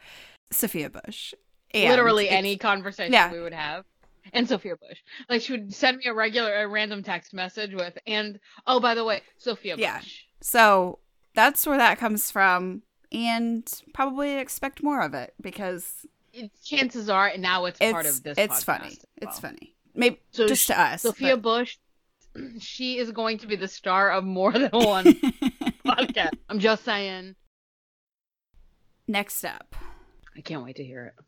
Sophia 0.52 0.90
Bush. 0.90 1.34
And 1.74 1.90
Literally 1.90 2.30
any 2.30 2.58
conversation 2.58 3.14
yeah. 3.14 3.32
we 3.32 3.40
would 3.40 3.54
have. 3.54 3.86
And 4.34 4.48
Sophia 4.48 4.76
Bush. 4.76 5.00
Like 5.30 5.42
she 5.42 5.54
would 5.54 5.74
send 5.74 5.98
me 5.98 6.06
a 6.06 6.14
regular 6.14 6.64
a 6.64 6.68
random 6.68 7.04
text 7.04 7.34
message 7.34 7.74
with 7.74 7.98
and 8.06 8.40
oh 8.68 8.80
by 8.80 8.96
the 8.96 9.04
way, 9.04 9.22
Sophia 9.38 9.76
Yeah. 9.78 10.00
Bush. 10.00 10.24
So 10.42 11.00
that's 11.34 11.66
where 11.66 11.78
that 11.78 11.98
comes 11.98 12.30
from. 12.30 12.84
And 13.12 13.70
probably 13.94 14.38
expect 14.38 14.82
more 14.84 15.02
of 15.02 15.14
it 15.14 15.34
because 15.42 16.06
It, 16.34 16.52
chances 16.64 17.10
are 17.10 17.32
now 17.38 17.66
it's, 17.66 17.78
part 17.80 18.06
of 18.06 18.24
this 18.24 18.38
it's 18.38 18.62
podcast 18.62 18.66
funny. 18.66 18.88
as 18.88 19.06
It's 19.18 19.40
funny. 19.40 19.76
Maybe 19.94 20.22
So 20.32 20.48
just 20.48 20.64
sh- 20.64 20.68
to 20.68 20.80
us. 20.80 21.02
Sophia 21.02 21.36
but- 21.36 21.42
Bush, 21.44 21.78
she 22.60 22.98
is 22.98 23.12
going 23.12 23.38
to 23.40 23.48
be 23.48 23.58
the 23.58 23.68
star 23.68 24.12
of 24.12 24.24
more 24.24 24.54
than 24.54 24.70
one 24.72 25.06
podcast. 25.86 26.32
I'm 26.50 26.60
just 26.60 26.86
saying. 26.86 27.36
Next 29.08 29.44
up, 29.44 29.76
I 30.38 30.42
can't 30.42 30.64
wait 30.64 30.78
to 30.78 30.84
hear 30.84 31.08
it. 31.18 31.26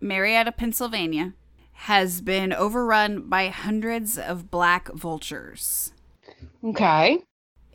Marietta, 0.00 0.52
Pennsylvania 0.52 1.32
has 1.72 2.20
been 2.20 2.52
overrun 2.52 3.28
by 3.28 3.48
hundreds 3.48 4.16
of 4.16 4.50
black 4.50 4.88
vultures. 4.92 5.92
Okay. 6.62 7.18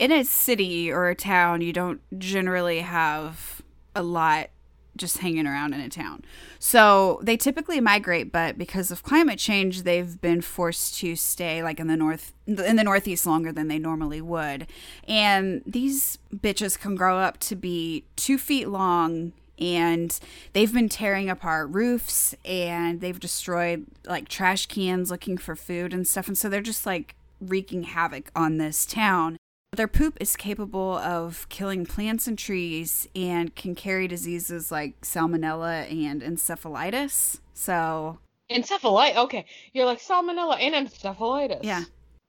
In 0.02 0.10
a 0.10 0.24
city 0.24 0.90
or 0.90 1.08
a 1.10 1.14
town, 1.14 1.60
you 1.60 1.72
don't 1.72 2.00
generally 2.18 2.80
have 2.80 3.62
a 3.94 4.02
lot 4.02 4.50
just 4.96 5.18
hanging 5.18 5.46
around 5.46 5.74
in 5.74 5.80
a 5.80 5.88
town. 5.88 6.24
So 6.58 7.20
they 7.22 7.36
typically 7.36 7.80
migrate, 7.80 8.32
but 8.32 8.58
because 8.58 8.90
of 8.90 9.04
climate 9.04 9.38
change, 9.38 9.84
they've 9.84 10.20
been 10.20 10.40
forced 10.40 10.98
to 10.98 11.14
stay 11.14 11.62
like 11.62 11.78
in 11.78 11.86
the 11.86 11.96
north 11.96 12.32
in 12.48 12.74
the 12.74 12.82
northeast 12.82 13.28
longer 13.28 13.52
than 13.52 13.68
they 13.68 13.78
normally 13.78 14.20
would. 14.20 14.66
And 15.06 15.62
these 15.64 16.18
bitches 16.34 16.76
can 16.76 16.96
grow 16.96 17.18
up 17.18 17.38
to 17.38 17.54
be 17.54 18.02
two 18.16 18.38
feet 18.38 18.66
long 18.66 19.32
and 19.56 20.18
they've 20.52 20.72
been 20.72 20.88
tearing 20.88 21.30
apart 21.30 21.70
roofs 21.70 22.34
and 22.44 23.00
they've 23.00 23.20
destroyed 23.20 23.86
like 24.04 24.26
trash 24.26 24.66
cans 24.66 25.12
looking 25.12 25.38
for 25.38 25.54
food 25.54 25.94
and 25.94 26.08
stuff. 26.08 26.26
And 26.26 26.36
so 26.36 26.48
they're 26.48 26.60
just 26.60 26.86
like 26.86 27.14
wreaking 27.40 27.84
havoc 27.84 28.32
on 28.34 28.58
this 28.58 28.84
town. 28.84 29.36
Their 29.74 29.88
poop 29.88 30.18
is 30.20 30.36
capable 30.36 30.98
of 30.98 31.46
killing 31.48 31.86
plants 31.86 32.26
and 32.26 32.38
trees 32.38 33.08
and 33.16 33.54
can 33.54 33.74
carry 33.74 34.06
diseases 34.06 34.70
like 34.70 35.00
salmonella 35.00 35.90
and 35.90 36.20
encephalitis. 36.20 37.40
So, 37.54 38.18
Encephalitis. 38.50 39.16
Okay. 39.16 39.46
You're 39.72 39.86
like 39.86 39.98
salmonella 39.98 40.60
and 40.60 40.74
encephalitis. 40.86 41.60
yeah, 41.62 41.84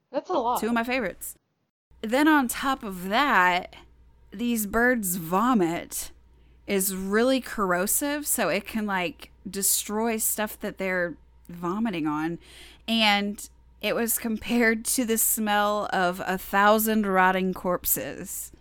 That's 0.09 0.29
a 0.29 0.33
lot. 0.33 0.61
two 0.61 0.67
of 0.67 0.73
my 0.73 0.85
favorites. 0.85 1.35
Then, 2.01 2.29
on 2.29 2.47
top 2.47 2.81
of 2.81 3.09
that, 3.09 3.75
these 4.31 4.65
birds' 4.65 5.17
vomit 5.17 6.11
is 6.65 6.95
really 6.95 7.41
corrosive, 7.41 8.25
so 8.25 8.47
it 8.47 8.65
can 8.65 8.85
like 8.85 9.31
destroy 9.49 10.15
stuff 10.15 10.57
that 10.61 10.77
they're 10.77 11.15
vomiting 11.49 12.07
on. 12.07 12.39
And 12.87 13.49
it 13.83 13.95
was 13.95 14.17
compared 14.17 14.85
to 14.85 15.05
the 15.05 15.17
smell 15.19 15.87
of 15.93 16.21
a 16.25 16.39
thousand 16.39 17.05
rotting 17.05 17.53
corpses. 17.53 18.51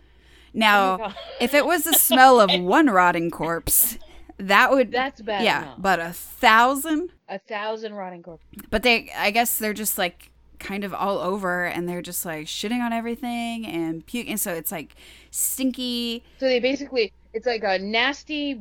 Now, 0.53 0.99
Oh 1.01 1.13
if 1.39 1.53
it 1.55 1.65
was 1.65 1.83
the 1.85 1.93
smell 1.93 2.39
of 2.39 2.51
one 2.61 2.87
rotting 2.91 3.31
corpse, 3.31 3.97
that 4.37 4.69
would 4.71 4.91
That's 4.91 5.21
bad 5.21 5.43
yeah, 5.43 5.63
enough. 5.63 5.75
but 5.79 5.99
a 5.99 6.13
thousand 6.13 7.11
A 7.29 7.39
thousand 7.39 7.93
rotting 7.95 8.21
corpses. 8.23 8.47
but 8.69 8.83
they 8.83 9.09
i 9.17 9.31
guess 9.31 9.57
they're 9.57 9.73
just 9.73 9.97
like 9.97 10.31
kind 10.59 10.83
of 10.83 10.93
all 10.93 11.19
over 11.19 11.65
and 11.65 11.87
they're 11.89 12.01
just 12.01 12.25
like 12.25 12.47
shitting 12.47 12.79
on 12.81 12.93
everything 12.93 13.65
and 13.65 14.05
puking 14.05 14.37
so 14.37 14.53
it's 14.53 14.71
like 14.71 14.95
stinky 15.31 16.23
So 16.39 16.45
they 16.45 16.59
basically, 16.59 17.11
it's 17.33 17.45
like 17.45 17.63
a 17.63 17.79
nasty 17.79 18.59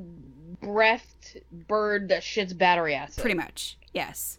breathed 0.63 1.41
bird 1.69 2.09
that 2.09 2.23
shits 2.23 2.57
battery 2.57 2.95
acid. 2.95 3.21
pretty 3.23 3.37
much 3.37 3.77
yes 3.93 4.39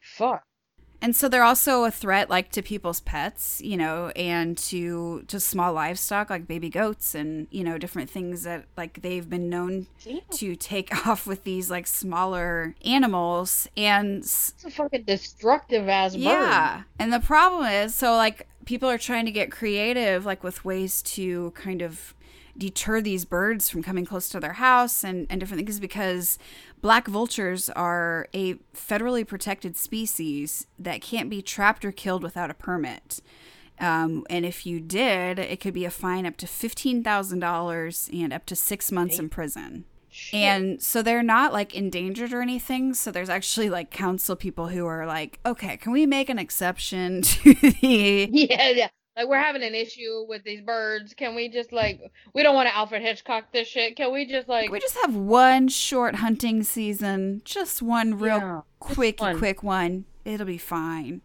Fuck. 0.00 0.45
And 1.06 1.14
so 1.14 1.28
they're 1.28 1.44
also 1.44 1.84
a 1.84 1.90
threat 1.90 2.28
like 2.28 2.50
to 2.50 2.60
people's 2.60 2.98
pets 2.98 3.60
you 3.62 3.76
know 3.76 4.08
and 4.16 4.58
to 4.58 5.22
to 5.28 5.38
small 5.38 5.72
livestock 5.72 6.28
like 6.28 6.48
baby 6.48 6.68
goats 6.68 7.14
and 7.14 7.46
you 7.52 7.62
know 7.62 7.78
different 7.78 8.10
things 8.10 8.42
that 8.42 8.64
like 8.76 9.02
they've 9.02 9.30
been 9.30 9.48
known 9.48 9.86
Damn. 10.04 10.18
to 10.32 10.56
take 10.56 11.06
off 11.06 11.24
with 11.24 11.44
these 11.44 11.70
like 11.70 11.86
smaller 11.86 12.74
animals 12.84 13.68
and 13.76 14.18
It's 14.18 14.64
a 14.66 14.70
fucking 14.70 15.04
destructive 15.04 15.88
ass 15.88 16.14
bird. 16.14 16.22
Yeah. 16.22 16.82
And 16.98 17.12
the 17.12 17.20
problem 17.20 17.66
is 17.66 17.94
so 17.94 18.16
like 18.16 18.48
people 18.64 18.90
are 18.90 18.98
trying 18.98 19.26
to 19.26 19.30
get 19.30 19.52
creative 19.52 20.26
like 20.26 20.42
with 20.42 20.64
ways 20.64 21.02
to 21.02 21.52
kind 21.52 21.82
of 21.82 22.15
deter 22.58 23.00
these 23.00 23.24
birds 23.24 23.68
from 23.68 23.82
coming 23.82 24.04
close 24.04 24.28
to 24.30 24.40
their 24.40 24.54
house 24.54 25.04
and, 25.04 25.26
and 25.28 25.40
different 25.40 25.64
things 25.64 25.80
because 25.80 26.38
black 26.80 27.06
vultures 27.08 27.68
are 27.70 28.28
a 28.34 28.54
federally 28.74 29.26
protected 29.26 29.76
species 29.76 30.66
that 30.78 31.00
can't 31.00 31.30
be 31.30 31.42
trapped 31.42 31.84
or 31.84 31.92
killed 31.92 32.22
without 32.22 32.50
a 32.50 32.54
permit. 32.54 33.20
Um, 33.78 34.24
and 34.30 34.46
if 34.46 34.64
you 34.64 34.80
did, 34.80 35.38
it 35.38 35.60
could 35.60 35.74
be 35.74 35.84
a 35.84 35.90
fine 35.90 36.24
up 36.24 36.36
to 36.38 36.46
$15,000 36.46 38.22
and 38.22 38.32
up 38.32 38.46
to 38.46 38.56
six 38.56 38.90
months 38.90 39.18
in 39.18 39.28
prison. 39.28 39.84
Shit. 40.08 40.40
And 40.40 40.82
so 40.82 41.02
they're 41.02 41.22
not 41.22 41.52
like 41.52 41.74
endangered 41.74 42.32
or 42.32 42.40
anything. 42.40 42.94
So 42.94 43.10
there's 43.10 43.28
actually 43.28 43.68
like 43.68 43.90
council 43.90 44.34
people 44.34 44.68
who 44.68 44.86
are 44.86 45.06
like, 45.06 45.38
okay, 45.44 45.76
can 45.76 45.92
we 45.92 46.06
make 46.06 46.30
an 46.30 46.38
exception 46.38 47.20
to 47.22 47.54
the. 47.54 48.28
yeah, 48.32 48.70
yeah. 48.70 48.88
Like 49.16 49.28
we're 49.28 49.38
having 49.40 49.62
an 49.62 49.74
issue 49.74 50.26
with 50.28 50.44
these 50.44 50.60
birds. 50.60 51.14
Can 51.14 51.34
we 51.34 51.48
just 51.48 51.72
like 51.72 52.12
we 52.34 52.42
don't 52.42 52.54
want 52.54 52.68
to 52.68 52.76
Alfred 52.76 53.00
Hitchcock 53.02 53.50
this 53.52 53.66
shit. 53.66 53.96
Can 53.96 54.12
we 54.12 54.26
just 54.26 54.48
like 54.48 54.70
we 54.70 54.78
just 54.78 54.96
have 55.02 55.14
one 55.16 55.68
short 55.68 56.16
hunting 56.16 56.62
season? 56.62 57.40
Just 57.44 57.80
one 57.80 58.18
real 58.18 58.36
Yeah, 58.38 58.60
quick, 58.78 59.20
one. 59.20 59.38
quick 59.38 59.62
one. 59.62 60.04
It'll 60.24 60.46
be 60.46 60.58
fine. 60.58 61.22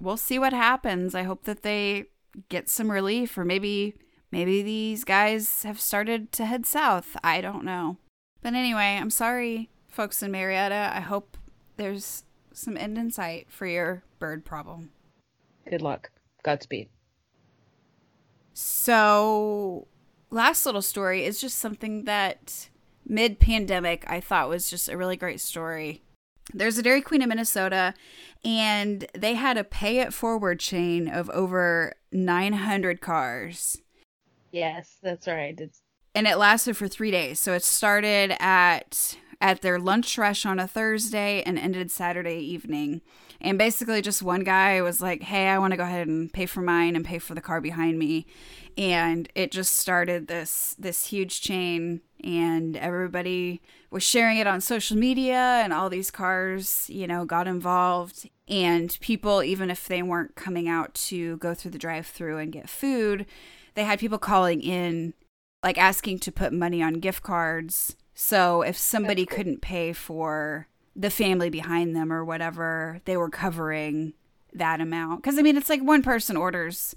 We'll 0.00 0.16
see 0.16 0.38
what 0.38 0.52
happens. 0.52 1.14
I 1.14 1.24
hope 1.24 1.44
that 1.44 1.62
they 1.62 2.06
get 2.48 2.68
some 2.70 2.90
relief 2.90 3.36
or 3.36 3.44
maybe 3.44 3.96
maybe 4.30 4.62
these 4.62 5.02
guys 5.04 5.64
have 5.64 5.80
started 5.80 6.30
to 6.32 6.44
head 6.46 6.64
south. 6.64 7.16
I 7.24 7.40
don't 7.40 7.64
know. 7.64 7.96
But 8.40 8.54
anyway, 8.54 8.98
I'm 9.00 9.10
sorry 9.10 9.68
folks 9.88 10.22
in 10.22 10.30
Marietta. 10.30 10.92
I 10.94 11.00
hope 11.00 11.36
there's 11.76 12.22
some 12.52 12.76
end 12.76 12.96
in 12.98 13.10
sight 13.10 13.48
for 13.50 13.66
your 13.66 14.04
bird 14.20 14.44
problem. 14.44 14.90
good 15.68 15.82
luck. 15.82 16.10
Godspeed. 16.44 16.88
So, 18.52 19.86
last 20.30 20.66
little 20.66 20.82
story 20.82 21.24
is 21.24 21.40
just 21.40 21.58
something 21.58 22.04
that 22.04 22.68
mid 23.06 23.38
pandemic 23.38 24.04
I 24.08 24.20
thought 24.20 24.48
was 24.48 24.70
just 24.70 24.88
a 24.88 24.96
really 24.96 25.16
great 25.16 25.40
story. 25.40 26.02
There's 26.52 26.78
a 26.78 26.82
Dairy 26.82 27.00
Queen 27.00 27.22
in 27.22 27.28
Minnesota, 27.28 27.94
and 28.44 29.06
they 29.14 29.34
had 29.34 29.56
a 29.56 29.64
pay 29.64 30.00
it 30.00 30.12
forward 30.12 30.58
chain 30.58 31.08
of 31.08 31.30
over 31.30 31.94
900 32.10 33.00
cars. 33.00 33.80
Yes, 34.50 34.98
that's 35.00 35.28
right. 35.28 35.58
It's 35.58 35.79
And 36.14 36.26
it 36.26 36.38
lasted 36.38 36.76
for 36.76 36.88
three 36.88 37.10
days. 37.10 37.38
So 37.38 37.52
it 37.52 37.62
started 37.62 38.34
at 38.40 39.16
at 39.40 39.62
their 39.62 39.78
lunch 39.78 40.18
rush 40.18 40.44
on 40.44 40.58
a 40.58 40.68
Thursday 40.68 41.42
and 41.44 41.58
ended 41.58 41.90
Saturday 41.90 42.38
evening. 42.38 43.00
And 43.40 43.56
basically, 43.56 44.02
just 44.02 44.22
one 44.22 44.44
guy 44.44 44.82
was 44.82 45.00
like, 45.00 45.22
Hey, 45.22 45.48
I 45.48 45.58
want 45.58 45.70
to 45.72 45.78
go 45.78 45.84
ahead 45.84 46.08
and 46.08 46.30
pay 46.30 46.44
for 46.46 46.60
mine 46.60 46.94
and 46.94 47.04
pay 47.04 47.18
for 47.18 47.34
the 47.34 47.40
car 47.40 47.60
behind 47.60 47.98
me. 47.98 48.26
And 48.76 49.28
it 49.34 49.50
just 49.50 49.76
started 49.76 50.26
this 50.26 50.76
this 50.78 51.06
huge 51.06 51.40
chain 51.40 52.02
and 52.22 52.76
everybody 52.76 53.62
was 53.90 54.02
sharing 54.02 54.36
it 54.36 54.46
on 54.46 54.60
social 54.60 54.96
media 54.96 55.62
and 55.64 55.72
all 55.72 55.88
these 55.88 56.10
cars, 56.10 56.86
you 56.90 57.06
know, 57.06 57.24
got 57.24 57.48
involved. 57.48 58.28
And 58.46 58.96
people, 59.00 59.42
even 59.42 59.70
if 59.70 59.88
they 59.88 60.02
weren't 60.02 60.34
coming 60.34 60.68
out 60.68 60.92
to 60.94 61.38
go 61.38 61.54
through 61.54 61.70
the 61.70 61.78
drive 61.78 62.06
through 62.06 62.38
and 62.38 62.52
get 62.52 62.68
food, 62.68 63.24
they 63.74 63.84
had 63.84 63.98
people 63.98 64.18
calling 64.18 64.60
in 64.60 65.14
like 65.62 65.78
asking 65.78 66.18
to 66.20 66.32
put 66.32 66.52
money 66.52 66.82
on 66.82 66.94
gift 66.94 67.22
cards. 67.22 67.96
So 68.14 68.62
if 68.62 68.76
somebody 68.76 69.26
cool. 69.26 69.36
couldn't 69.36 69.62
pay 69.62 69.92
for 69.92 70.68
the 70.96 71.10
family 71.10 71.50
behind 71.50 71.94
them 71.96 72.12
or 72.12 72.24
whatever, 72.24 73.00
they 73.04 73.16
were 73.16 73.30
covering 73.30 74.14
that 74.52 74.80
amount. 74.80 75.22
Because 75.22 75.38
I 75.38 75.42
mean, 75.42 75.56
it's 75.56 75.70
like 75.70 75.82
one 75.82 76.02
person 76.02 76.36
orders 76.36 76.94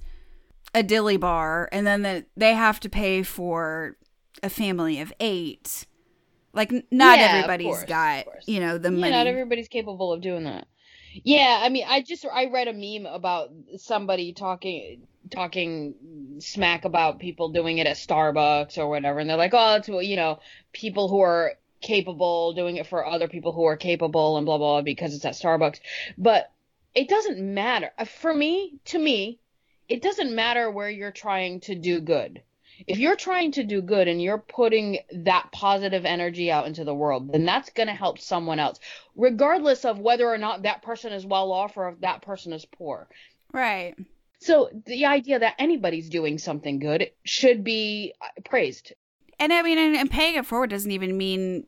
a 0.75 0.83
dilly 0.83 1.17
bar, 1.17 1.69
and 1.71 1.85
then 1.85 2.01
the, 2.03 2.25
they 2.35 2.53
have 2.53 2.79
to 2.81 2.89
pay 2.89 3.23
for 3.23 3.97
a 4.43 4.49
family 4.49 4.99
of 4.99 5.13
eight. 5.19 5.85
Like 6.53 6.71
not 6.91 7.19
Yeah, 7.19 7.21
everybody's 7.21 7.63
course, 7.63 7.83
got 7.83 8.27
you 8.45 8.59
know 8.59 8.77
the 8.77 8.91
yeah, 8.91 8.99
money. 8.99 9.11
not 9.11 9.27
everybody's 9.27 9.67
capable 9.67 10.11
of 10.13 10.21
doing 10.21 10.43
that. 10.45 10.67
Yeah, 11.23 11.59
I 11.61 11.69
mean, 11.69 11.85
I 11.87 12.01
just 12.01 12.25
I 12.25 12.45
read 12.45 12.67
a 12.67 12.73
meme 12.73 13.05
about 13.11 13.49
somebody 13.77 14.33
talking 14.33 15.07
talking 15.31 15.95
smack 16.39 16.85
about 16.85 17.19
people 17.19 17.49
doing 17.49 17.77
it 17.77 17.87
at 17.87 17.97
Starbucks 17.97 18.77
or 18.77 18.87
whatever, 18.89 19.19
and 19.19 19.29
they're 19.29 19.37
like, 19.37 19.53
oh, 19.53 19.75
it's 19.75 19.87
you 19.87 20.15
know 20.15 20.39
people 20.71 21.07
who 21.07 21.21
are 21.21 21.53
capable 21.81 22.53
doing 22.53 22.77
it 22.77 22.87
for 22.87 23.05
other 23.05 23.27
people 23.27 23.51
who 23.51 23.65
are 23.65 23.75
capable 23.77 24.37
and 24.37 24.45
blah 24.45 24.57
blah, 24.57 24.75
blah 24.75 24.81
because 24.81 25.13
it's 25.13 25.25
at 25.25 25.33
Starbucks, 25.33 25.79
but 26.17 26.51
it 26.95 27.09
doesn't 27.09 27.39
matter 27.39 27.91
Uh, 27.97 28.05
for 28.05 28.33
me. 28.33 28.75
To 28.85 28.99
me, 28.99 29.39
it 29.89 30.01
doesn't 30.01 30.33
matter 30.33 30.69
where 30.71 30.89
you're 30.89 31.11
trying 31.11 31.59
to 31.61 31.75
do 31.75 31.99
good. 31.99 32.41
If 32.87 32.97
you're 32.97 33.15
trying 33.15 33.51
to 33.53 33.63
do 33.63 33.81
good 33.81 34.07
and 34.07 34.21
you're 34.21 34.39
putting 34.39 34.99
that 35.11 35.51
positive 35.51 36.05
energy 36.05 36.51
out 36.51 36.67
into 36.67 36.83
the 36.83 36.93
world, 36.93 37.31
then 37.31 37.45
that's 37.45 37.69
going 37.69 37.87
to 37.87 37.93
help 37.93 38.19
someone 38.19 38.59
else, 38.59 38.79
regardless 39.15 39.85
of 39.85 39.99
whether 39.99 40.27
or 40.27 40.37
not 40.37 40.63
that 40.63 40.81
person 40.81 41.13
is 41.13 41.25
well 41.25 41.51
off 41.51 41.77
or 41.77 41.89
if 41.89 41.99
that 42.01 42.21
person 42.21 42.51
is 42.51 42.65
poor. 42.65 43.07
right. 43.53 43.95
So 44.43 44.69
the 44.85 45.05
idea 45.05 45.39
that 45.39 45.55
anybody's 45.57 46.09
doing 46.09 46.37
something 46.37 46.79
good 46.79 47.09
should 47.23 47.63
be 47.63 48.13
uh, 48.21 48.27
praised. 48.43 48.93
And 49.39 49.53
I 49.53 49.61
mean, 49.61 49.77
and, 49.77 49.95
and 49.95 50.11
paying 50.11 50.35
it 50.35 50.45
forward 50.45 50.69
doesn't 50.69 50.91
even 50.91 51.17
mean 51.17 51.65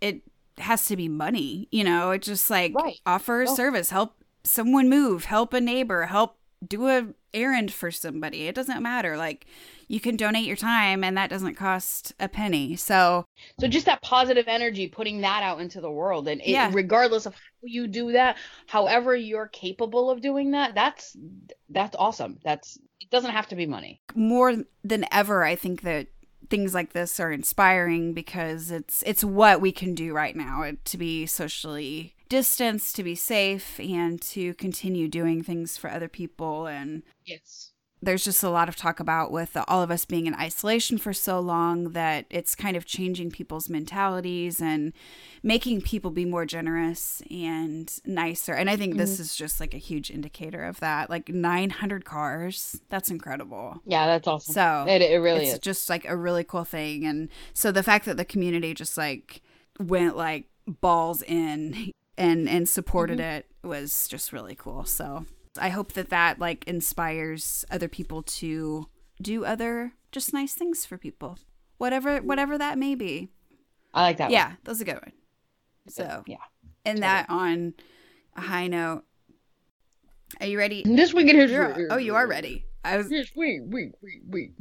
it 0.00 0.22
has 0.58 0.84
to 0.86 0.96
be 0.96 1.08
money. 1.08 1.68
You 1.70 1.84
know, 1.84 2.10
it's 2.10 2.26
just 2.26 2.50
like 2.50 2.74
Right. 2.74 2.96
offer 3.06 3.42
a 3.42 3.46
No. 3.46 3.54
service, 3.54 3.90
help 3.90 4.22
someone 4.44 4.88
move, 4.88 5.24
help 5.24 5.52
a 5.54 5.60
neighbor, 5.60 6.06
help 6.06 6.36
do 6.66 6.88
a 6.88 7.08
errand 7.32 7.72
for 7.72 7.90
somebody. 7.90 8.46
It 8.48 8.54
doesn't 8.54 8.82
matter. 8.82 9.16
Like 9.16 9.46
you 9.88 10.00
can 10.00 10.16
donate 10.16 10.44
your 10.46 10.56
time, 10.56 11.02
and 11.02 11.16
that 11.16 11.30
doesn't 11.30 11.54
cost 11.56 12.12
a 12.20 12.28
penny. 12.28 12.76
So 12.76 13.24
So 13.60 13.66
just 13.68 13.86
that 13.86 14.02
positive 14.02 14.46
energy, 14.48 14.86
putting 14.88 15.20
that 15.22 15.42
out 15.42 15.60
into 15.60 15.80
the 15.80 15.90
world, 15.90 16.28
and 16.28 16.40
it, 16.42 16.48
Yeah. 16.50 16.70
regardless 16.72 17.26
of 17.26 17.34
how 17.34 17.40
you 17.62 17.86
do 17.88 18.12
that, 18.12 18.36
however 18.66 19.16
you're 19.16 19.48
capable 19.48 20.10
of 20.10 20.20
doing 20.20 20.52
that, 20.52 20.74
that's 20.74 21.16
that's 21.70 21.96
awesome. 21.98 22.38
That's 22.44 22.78
it 23.00 23.10
doesn't 23.10 23.30
have 23.32 23.48
to 23.48 23.56
be 23.56 23.66
money. 23.66 24.00
more 24.14 24.54
than 24.84 25.06
ever, 25.12 25.44
I 25.44 25.56
think 25.56 25.82
that 25.82 26.08
things 26.50 26.72
like 26.74 26.92
this 26.92 27.20
are 27.20 27.30
inspiring 27.32 28.14
because 28.14 28.70
it's 28.70 29.02
it's 29.06 29.22
what 29.24 29.60
we 29.60 29.70
can 29.72 29.94
do 29.94 30.14
right 30.14 30.34
now 30.36 30.62
uh, 30.62 30.72
to 30.84 30.96
be 30.98 31.26
socially 31.26 32.14
distanced, 32.28 32.96
to 32.96 33.02
be 33.02 33.14
safe, 33.14 33.78
and 33.80 34.20
to 34.20 34.54
continue 34.54 35.08
doing 35.08 35.42
things 35.42 35.76
for 35.76 35.90
other 35.90 36.08
people. 36.08 36.66
And 36.66 37.02
Yes. 37.24 37.67
There's 38.00 38.24
just 38.24 38.42
a 38.44 38.50
lot 38.50 38.68
of 38.68 38.76
talk 38.76 39.00
about 39.00 39.32
with 39.32 39.56
all 39.66 39.82
of 39.82 39.90
us 39.90 40.04
being 40.04 40.26
in 40.26 40.34
isolation 40.34 40.98
for 40.98 41.12
so 41.12 41.40
long 41.40 41.92
that 41.92 42.26
it's 42.30 42.54
kind 42.54 42.76
of 42.76 42.84
changing 42.84 43.30
people's 43.30 43.68
mentalities 43.68 44.60
and 44.60 44.92
making 45.42 45.80
people 45.80 46.10
be 46.10 46.24
more 46.24 46.46
generous 46.46 47.22
and 47.30 47.92
nicer. 48.06 48.52
And 48.52 48.70
I 48.70 48.76
think 48.76 48.96
this 48.96 49.18
is 49.18 49.34
just 49.34 49.58
like 49.58 49.74
a 49.74 49.78
huge 49.78 50.10
indicator 50.10 50.62
of 50.64 50.78
that. 50.80 51.10
Like 51.10 51.28
900 51.28 52.04
cars, 52.04 52.80
that's 52.88 53.10
incredible. 53.10 53.82
Yeah, 53.84 54.06
that's 54.06 54.28
awesome. 54.28 54.54
So 54.54 54.84
it, 54.88 55.02
it 55.02 55.20
really 55.20 55.44
it's 55.44 55.54
is. 55.54 55.58
just 55.58 55.88
like 55.90 56.04
a 56.08 56.16
really 56.16 56.44
cool 56.44 56.64
thing 56.64 57.04
and 57.04 57.28
so 57.52 57.72
the 57.72 57.82
fact 57.82 58.04
that 58.04 58.16
the 58.16 58.24
community 58.24 58.74
just 58.74 58.96
like 58.96 59.42
went 59.80 60.16
like 60.16 60.46
balls 60.66 61.22
in 61.22 61.92
and 62.18 62.48
and 62.48 62.68
supported 62.68 63.18
Mm-hmm. 63.18 63.38
it 63.38 63.46
was 63.62 64.06
just 64.08 64.32
really 64.32 64.54
cool 64.54 64.84
so 64.84 65.24
i 65.60 65.68
hope 65.68 65.92
that 65.92 66.10
that 66.10 66.38
like 66.38 66.66
inspires 66.66 67.64
other 67.70 67.88
people 67.88 68.22
to 68.22 68.86
do 69.20 69.44
other 69.44 69.92
just 70.12 70.32
nice 70.32 70.54
things 70.54 70.84
for 70.86 70.96
people 70.98 71.38
whatever 71.78 72.18
whatever 72.18 72.56
that 72.58 72.78
may 72.78 72.94
be 72.94 73.28
I 73.94 74.02
like 74.02 74.18
that. 74.18 74.30
yeah 74.30 74.52
that's 74.64 74.80
a 74.80 74.84
good 74.84 74.94
one 74.94 75.12
so 75.88 76.22
yeah. 76.26 76.36
and 76.84 77.02
that 77.02 77.26
on 77.28 77.74
a 78.36 78.40
high 78.40 78.66
note 78.66 79.02
are 80.40 80.46
you 80.46 80.58
ready 80.58 80.82
This 80.84 81.14
week 81.14 81.28
in 81.28 81.36
history. 81.36 81.86
Oh 81.90 81.96
you 81.96 82.14
are 82.14 82.26
ready 82.26 82.64
i 82.84 82.96
was 82.96 83.10
Yes, 83.10 83.28
we, 83.34 83.60
we, 83.60 83.92
we, 84.02 84.20
we. 84.28 84.52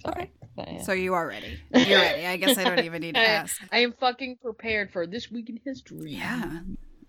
Sorry. 0.00 0.30
Okay. 0.58 0.80
so 0.82 0.92
you 0.92 1.14
are 1.14 1.26
ready 1.26 1.58
you're 1.74 1.98
ready 2.00 2.26
i 2.26 2.36
guess 2.36 2.58
i 2.58 2.64
don't 2.64 2.84
even 2.84 3.00
need 3.00 3.14
to 3.14 3.20
I, 3.22 3.24
ask 3.24 3.60
I 3.72 3.78
am 3.78 3.92
fucking 3.92 4.38
prepared 4.42 4.90
for 4.92 5.06
this 5.06 5.30
week 5.30 5.48
in 5.48 5.58
history. 5.64 6.12
Yeah. 6.12 6.60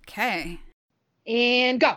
Okay. 0.07 0.59
And 1.27 1.79
go. 1.79 1.93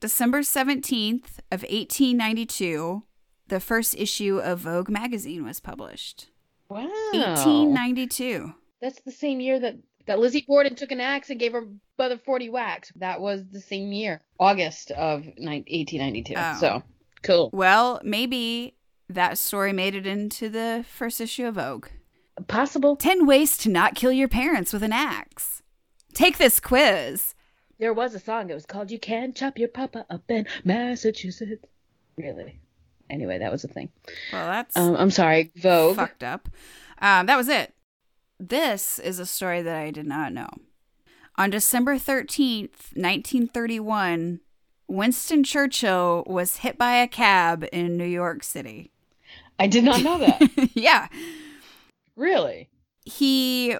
December 0.00 0.40
17th 0.40 1.38
of 1.50 1.62
1892, 1.62 3.02
the 3.48 3.60
first 3.60 3.94
issue 3.96 4.38
of 4.38 4.60
Vogue 4.60 4.88
magazine 4.88 5.44
was 5.44 5.60
published. 5.60 6.30
Wow. 6.68 6.88
1892. 7.12 8.54
That's 8.80 9.00
the 9.00 9.12
same 9.12 9.40
year 9.40 9.58
that 9.60 9.76
that 10.06 10.18
Lizzie 10.20 10.44
Borden 10.46 10.76
took 10.76 10.92
an 10.92 11.00
axe 11.00 11.30
and 11.30 11.40
gave 11.40 11.52
her 11.52 11.66
brother 11.96 12.16
40 12.16 12.48
whacks. 12.50 12.92
That 12.96 13.20
was 13.20 13.42
the 13.50 13.60
same 13.60 13.92
year, 13.92 14.20
August 14.38 14.92
of 14.92 15.24
ni- 15.36 15.64
1892. 15.66 16.34
Oh. 16.36 16.56
So 16.60 16.82
cool. 17.22 17.50
Well, 17.52 18.00
maybe 18.04 18.76
that 19.08 19.38
story 19.38 19.72
made 19.72 19.94
it 19.94 20.06
into 20.06 20.48
the 20.48 20.84
first 20.88 21.20
issue 21.20 21.46
of 21.46 21.56
Vogue. 21.56 21.86
Possible. 22.48 22.96
10 22.96 23.26
ways 23.26 23.56
to 23.58 23.68
not 23.70 23.94
kill 23.94 24.12
your 24.12 24.28
parents 24.28 24.72
with 24.72 24.82
an 24.82 24.92
axe. 24.92 25.62
Take 26.12 26.38
this 26.38 26.60
quiz. 26.60 27.34
There 27.78 27.92
was 27.92 28.14
a 28.14 28.18
song. 28.18 28.50
It 28.50 28.54
was 28.54 28.66
called 28.66 28.90
"You 28.90 28.98
Can 28.98 29.32
Chop 29.34 29.58
Your 29.58 29.68
Papa 29.68 30.06
Up 30.10 30.22
in 30.30 30.46
Massachusetts." 30.64 31.64
Really. 32.16 32.58
Anyway, 33.08 33.38
that 33.38 33.52
was 33.52 33.62
a 33.64 33.68
thing. 33.68 33.90
Well, 34.32 34.46
that's 34.46 34.76
Um, 34.76 34.96
I'm 34.96 35.10
sorry, 35.10 35.52
Vogue. 35.56 35.96
fucked 35.96 36.24
up. 36.24 36.48
Um, 37.00 37.26
that 37.26 37.36
was 37.36 37.48
it. 37.48 37.72
This 38.40 38.98
is 38.98 39.18
a 39.18 39.26
story 39.26 39.62
that 39.62 39.76
I 39.76 39.90
did 39.90 40.06
not 40.06 40.32
know. 40.32 40.48
On 41.36 41.50
December 41.50 41.96
13th, 41.98 42.94
1931, 42.96 44.40
Winston 44.88 45.44
Churchill 45.44 46.24
was 46.26 46.58
hit 46.58 46.78
by 46.78 46.94
a 46.96 47.06
cab 47.06 47.66
in 47.72 47.96
New 47.96 48.06
York 48.06 48.42
City. 48.42 48.90
I 49.58 49.66
did 49.66 49.84
not 49.84 50.02
know 50.02 50.18
that. 50.18 50.70
yeah. 50.74 51.08
really? 52.16 52.68
he 53.04 53.76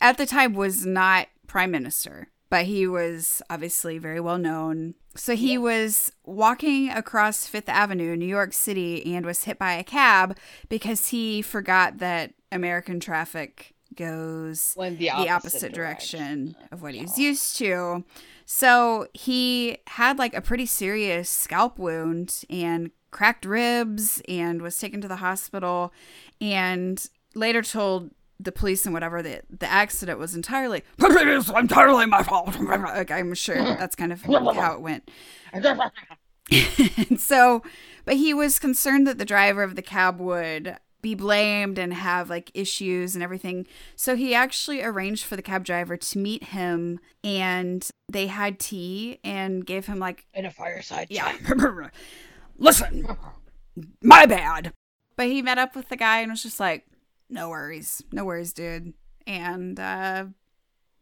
at 0.00 0.18
the 0.18 0.26
time 0.26 0.52
was 0.52 0.84
not 0.84 1.26
prime 1.46 1.70
minister, 1.70 2.28
but 2.50 2.64
he 2.64 2.86
was 2.86 3.42
obviously 3.50 3.98
very 3.98 4.20
well 4.20 4.38
known. 4.38 4.94
So 5.14 5.34
he 5.34 5.58
was 5.58 6.12
walking 6.24 6.90
across 6.90 7.46
Fifth 7.46 7.68
Avenue 7.68 8.16
New 8.16 8.26
York 8.26 8.52
City 8.52 9.14
and 9.14 9.26
was 9.26 9.44
hit 9.44 9.58
by 9.58 9.72
a 9.72 9.84
cab 9.84 10.36
because 10.68 11.08
he 11.08 11.42
forgot 11.42 11.98
that 11.98 12.34
American 12.52 13.00
traffic 13.00 13.74
goes 13.94 14.74
the 14.76 14.90
the 14.96 15.10
opposite, 15.10 15.30
opposite 15.30 15.72
direction 15.72 16.56
oh, 16.60 16.66
of 16.72 16.82
what 16.82 16.94
he's 16.94 17.18
used 17.18 17.56
to. 17.58 18.04
So 18.46 19.08
he 19.12 19.78
had 19.88 20.18
like 20.18 20.34
a 20.34 20.40
pretty 20.40 20.66
serious 20.66 21.28
scalp 21.28 21.78
wound 21.78 22.44
and 22.48 22.90
cracked 23.10 23.44
ribs 23.44 24.22
and 24.28 24.62
was 24.62 24.78
taken 24.78 25.00
to 25.00 25.08
the 25.08 25.16
hospital 25.16 25.92
and 26.40 27.04
later 27.34 27.62
told 27.62 28.10
the 28.40 28.52
police 28.52 28.84
and 28.84 28.94
whatever 28.94 29.22
that 29.22 29.44
the 29.50 29.70
accident 29.70 30.18
was 30.18 30.34
entirely 30.34 30.84
entirely 31.00 32.06
my 32.06 32.22
fault. 32.22 32.56
Like, 32.68 33.10
I'm 33.10 33.34
sure 33.34 33.56
that's 33.62 33.96
kind 33.96 34.12
of 34.12 34.22
how 34.22 34.74
it 34.74 34.80
went. 34.80 35.10
and 35.52 37.20
so, 37.20 37.62
but 38.04 38.16
he 38.16 38.32
was 38.32 38.58
concerned 38.58 39.06
that 39.06 39.18
the 39.18 39.24
driver 39.24 39.62
of 39.62 39.74
the 39.74 39.82
cab 39.82 40.18
would 40.20 40.76
be 41.00 41.14
blamed 41.14 41.78
and 41.78 41.94
have 41.94 42.28
like 42.30 42.50
issues 42.54 43.14
and 43.14 43.22
everything. 43.22 43.66
So 43.96 44.16
he 44.16 44.34
actually 44.34 44.82
arranged 44.82 45.24
for 45.24 45.36
the 45.36 45.42
cab 45.42 45.64
driver 45.64 45.96
to 45.96 46.18
meet 46.18 46.44
him 46.44 47.00
and 47.22 47.88
they 48.08 48.26
had 48.26 48.58
tea 48.58 49.20
and 49.22 49.64
gave 49.64 49.86
him 49.86 49.98
like 49.98 50.26
In 50.34 50.46
a 50.46 50.50
fireside 50.50 51.08
yeah. 51.10 51.36
Listen, 52.56 53.06
my 54.02 54.26
bad. 54.26 54.72
But 55.16 55.26
he 55.26 55.42
met 55.42 55.58
up 55.58 55.74
with 55.76 55.88
the 55.88 55.96
guy 55.96 56.20
and 56.20 56.30
was 56.30 56.42
just 56.42 56.60
like, 56.60 56.86
no 57.30 57.48
worries. 57.48 58.02
No 58.12 58.24
worries, 58.24 58.52
dude. 58.52 58.94
And 59.26 59.78
uh, 59.78 60.26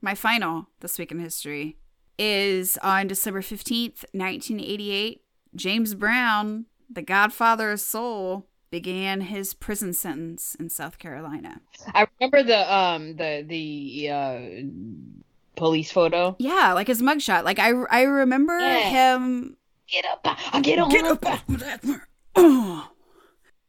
my 0.00 0.14
final 0.14 0.68
this 0.80 0.98
week 0.98 1.12
in 1.12 1.20
history 1.20 1.76
is 2.18 2.78
on 2.82 3.06
December 3.06 3.40
15th, 3.42 4.04
1988. 4.12 5.22
James 5.54 5.94
Brown, 5.94 6.66
the 6.90 7.02
godfather 7.02 7.70
of 7.72 7.80
soul, 7.80 8.46
began 8.70 9.22
his 9.22 9.54
prison 9.54 9.92
sentence 9.92 10.54
in 10.58 10.68
South 10.68 10.98
Carolina. 10.98 11.60
I 11.94 12.06
remember 12.18 12.42
the 12.42 12.74
um 12.74 13.16
the 13.16 13.44
the 13.46 14.10
uh 14.10 14.40
police 15.56 15.90
photo. 15.92 16.36
Yeah, 16.38 16.72
like 16.74 16.88
his 16.88 17.00
mugshot. 17.00 17.44
Like 17.44 17.58
I 17.58 17.70
I 17.90 18.02
remember 18.02 18.58
Yeah. 18.58 19.14
him 19.16 19.56
Get 19.88 20.04
up, 20.04 20.20
I 20.24 20.60
get 20.60 20.78
on. 20.80 20.88
Get 20.90 21.04
up 21.04 21.24
off 21.24 21.48
of 21.48 21.60
that. 21.60 21.82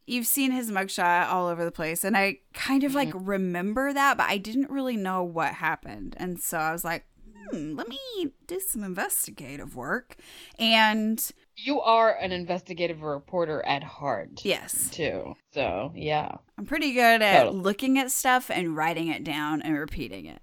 You've 0.08 0.26
seen 0.26 0.50
his 0.52 0.70
mugshot 0.70 1.28
all 1.28 1.48
over 1.48 1.64
the 1.64 1.70
place, 1.70 2.02
and 2.04 2.16
I 2.16 2.38
kind 2.54 2.82
of 2.84 2.94
like 2.94 3.10
remember 3.14 3.92
that, 3.92 4.16
but 4.16 4.28
I 4.28 4.38
didn't 4.38 4.70
really 4.70 4.96
know 4.96 5.22
what 5.22 5.54
happened. 5.54 6.16
And 6.18 6.40
so 6.40 6.58
I 6.58 6.72
was 6.72 6.84
like, 6.84 7.04
hmm, 7.50 7.74
let 7.76 7.88
me 7.88 7.98
do 8.46 8.58
some 8.60 8.82
investigative 8.82 9.76
work. 9.76 10.16
And 10.58 11.22
You 11.56 11.80
are 11.80 12.14
an 12.16 12.32
investigative 12.32 13.02
reporter 13.02 13.64
at 13.66 13.82
heart. 13.84 14.40
yes, 14.44 14.88
Too. 14.90 15.34
So 15.52 15.92
yeah. 15.94 16.36
I'm 16.56 16.66
pretty 16.66 16.92
good 16.92 17.20
at 17.22 17.44
Totally. 17.44 17.60
looking 17.62 17.98
at 17.98 18.10
stuff 18.10 18.50
and 18.50 18.76
writing 18.76 19.08
it 19.08 19.24
down 19.24 19.60
and 19.62 19.78
repeating 19.78 20.26
it. 20.26 20.40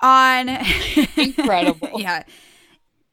On 0.00 0.48
Incredible. 1.16 1.90
yeah. 2.00 2.24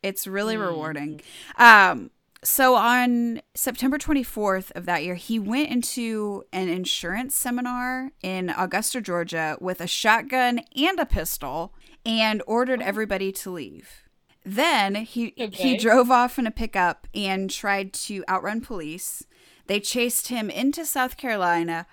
It's 0.02 0.26
really 0.26 0.56
Mm. 0.56 0.68
rewarding. 0.68 1.22
Um 1.58 2.10
so 2.44 2.76
on 2.76 3.42
September 3.54 3.98
24th 3.98 4.72
of 4.72 4.86
that 4.86 5.04
year, 5.04 5.16
he 5.16 5.40
went 5.40 5.70
into 5.70 6.44
an 6.54 6.70
insurance 6.70 7.36
seminar 7.36 8.12
in 8.22 8.50
Augusta, 8.50 9.02
Georgia 9.02 9.58
with 9.60 9.82
a 9.82 9.88
shotgun 9.88 10.62
and 10.76 11.00
a 11.00 11.06
pistol 11.06 11.74
and 12.06 12.42
ordered 12.48 12.82
oh. 12.82 12.86
everybody 12.86 13.32
to 13.34 13.52
leave. 13.52 14.04
Then 14.46 14.96
he 14.96 15.34
he 15.36 15.78
drove 15.78 16.10
off 16.10 16.40
in 16.40 16.48
a 16.48 16.52
pickup 16.52 17.08
and 17.14 17.50
tried 17.50 17.94
to 17.94 18.24
outrun 18.30 18.62
police. 18.62 19.24
They 19.68 19.80
chased 19.80 20.30
him 20.30 20.50
into 20.50 20.86
South 20.86 21.18
Carolina, 21.18 21.86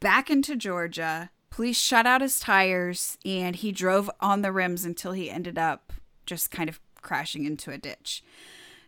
back 0.00 0.30
into 0.30 0.56
Georgia. 0.56 1.30
Police 1.50 1.78
shot 1.78 2.06
out 2.06 2.22
his 2.22 2.40
tires 2.40 3.18
and 3.24 3.54
he 3.54 3.72
drove 3.72 4.10
on 4.20 4.40
the 4.40 4.52
rims 4.52 4.84
until 4.86 5.12
he 5.12 5.30
ended 5.30 5.58
up 5.58 5.92
just 6.24 6.50
kind 6.50 6.68
of 6.68 6.80
crashing 7.02 7.44
into 7.44 7.70
a 7.70 7.78
ditch. 7.78 8.24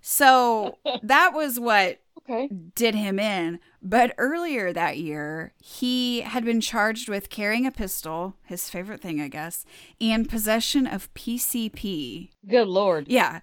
So 0.06 0.76
that 1.02 1.32
was 1.32 1.58
what 1.58 1.98
Okay. 2.28 2.48
did 2.74 2.94
him 2.94 3.18
in. 3.18 3.58
But 3.82 4.14
earlier 4.16 4.72
that 4.72 4.96
year, 4.98 5.52
he 5.62 6.20
had 6.22 6.44
been 6.44 6.60
charged 6.60 7.08
with 7.08 7.28
carrying 7.30 7.66
a 7.66 7.70
pistol, 7.70 8.34
his 8.44 8.68
favorite 8.70 9.00
thing, 9.02 9.20
I 9.20 9.28
guess, 9.28 9.64
and 10.00 10.28
possession 10.28 10.86
of 10.86 11.12
PCP. 11.14 12.30
Good 12.48 12.68
lord. 12.68 13.08
Yeah. 13.08 13.40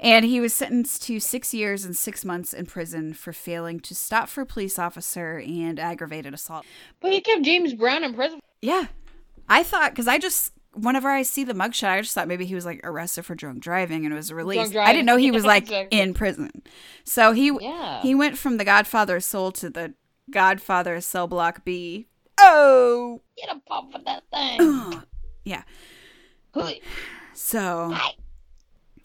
And 0.00 0.24
he 0.24 0.40
was 0.40 0.54
sentenced 0.54 1.02
to 1.04 1.18
six 1.20 1.52
years 1.54 1.84
and 1.84 1.96
six 1.96 2.24
months 2.24 2.52
in 2.52 2.66
prison 2.66 3.14
for 3.14 3.32
failing 3.32 3.80
to 3.80 3.94
stop 3.94 4.28
for 4.28 4.42
a 4.42 4.46
police 4.46 4.78
officer 4.78 5.38
and 5.38 5.78
aggravated 5.80 6.32
assault. 6.34 6.64
But 7.00 7.12
he 7.12 7.20
kept 7.20 7.42
James 7.42 7.74
Brown 7.74 8.04
in 8.04 8.14
prison. 8.14 8.40
Yeah. 8.62 8.86
I 9.48 9.62
thought, 9.62 9.92
because 9.92 10.06
I 10.08 10.18
just, 10.18 10.52
whenever 10.74 11.08
I 11.08 11.22
see 11.22 11.44
the 11.44 11.54
mugshot, 11.54 11.88
I 11.88 12.00
just 12.00 12.14
thought 12.14 12.28
maybe 12.28 12.44
he 12.46 12.54
was 12.54 12.64
like 12.64 12.80
arrested 12.84 13.24
for 13.24 13.34
drunk 13.34 13.60
driving 13.60 14.04
and 14.04 14.12
it 14.12 14.16
was 14.16 14.32
released. 14.32 14.76
I 14.76 14.92
didn't 14.92 15.06
know 15.06 15.16
he 15.16 15.30
was 15.30 15.44
like 15.54 15.64
exactly. 15.64 15.98
in 16.00 16.14
prison. 16.14 16.50
So 17.04 17.32
he 17.32 17.50
Yeah. 17.60 18.00
he 18.02 18.14
went 18.14 18.38
from 18.38 18.56
the 18.58 18.64
Godfather 18.64 19.20
Soul 19.20 19.52
to 19.52 19.70
the 19.70 19.94
Godfather 20.30 20.96
of 20.96 21.04
Cell 21.04 21.26
Block 21.26 21.64
B. 21.64 22.06
Oh, 22.40 23.22
Get 23.36 23.50
a 23.54 23.60
pop 23.66 23.90
for 23.90 23.98
that 24.04 24.22
thing. 24.32 25.02
yeah. 25.44 25.62
So, 27.34 27.96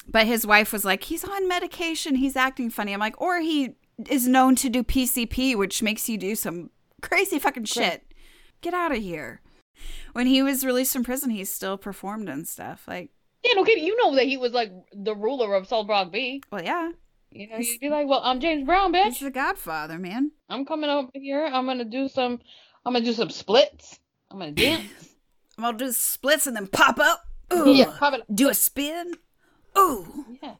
but 0.08 0.26
his 0.28 0.45
wife 0.45 0.73
was 0.73 0.84
like, 0.86 1.04
he's 1.04 1.23
on 1.23 1.47
medication. 1.47 2.15
He's 2.15 2.36
acting 2.36 2.69
funny. 2.69 2.93
I'm 2.93 2.99
like, 2.99 3.19
or 3.21 3.39
he 3.41 3.76
is 4.10 4.28
known 4.28 4.56
to 4.58 4.69
do 4.69 4.84
PCP, 4.84 5.56
which 5.56 5.84
makes 5.84 6.10
you 6.10 6.17
do 6.17 6.36
some 6.36 6.71
crazy 7.02 7.38
fucking 7.39 7.65
shit. 7.65 8.04
Get 8.62 8.73
out 8.73 8.91
of 8.91 8.97
here. 9.02 9.41
When 10.13 10.28
he 10.28 10.41
was 10.43 10.65
released 10.65 10.93
from 10.93 11.04
prison, 11.04 11.30
he 11.32 11.43
still 11.45 11.78
performed 11.78 12.30
and 12.30 12.47
stuff. 12.47 12.88
Like, 12.88 13.10
yeah, 13.43 13.54
no 13.54 13.63
kidding. 13.63 13.84
You 13.84 13.97
know 13.97 14.15
that 14.15 14.26
he 14.26 14.38
was 14.38 14.54
like 14.54 14.71
the 14.93 15.15
ruler 15.15 15.54
of 15.56 15.67
Soul 15.67 15.84
Block 15.84 16.12
B. 16.12 16.41
well, 16.52 16.63
yeah, 16.63 16.91
You 17.32 17.49
know, 17.49 17.58
you'd 17.58 17.80
be 17.80 17.89
like, 17.89 18.08
well, 18.08 18.21
I'm 18.23 18.39
James 18.39 18.65
Brown, 18.65 18.93
bitch. 18.93 19.06
he's 19.06 19.19
the 19.19 19.32
Godfather, 19.32 19.97
man. 19.99 20.32
I'm 20.49 20.65
coming 20.65 20.89
over 20.89 21.10
here. 21.13 21.45
I'm 21.45 21.65
gonna 21.65 21.84
do 21.86 22.08
some. 22.08 22.39
I'm 22.86 22.93
gonna 22.93 23.04
do 23.06 23.13
some 23.13 23.30
splits. 23.30 23.99
I'm 24.32 24.39
gonna 24.39 24.52
dance. 24.52 24.84
I'm 25.58 25.63
gonna 25.63 25.78
do 25.78 25.91
splits 25.91 26.47
and 26.47 26.56
then 26.56 26.67
pop 26.67 26.99
up. 26.99 27.23
Ooh. 27.54 27.71
yeah, 27.71 27.93
pop 27.99 28.13
it. 28.13 28.21
Do 28.34 28.49
a 28.49 28.54
spin. 28.54 29.13
Ooh. 29.78 30.38
Yeah. 30.41 30.56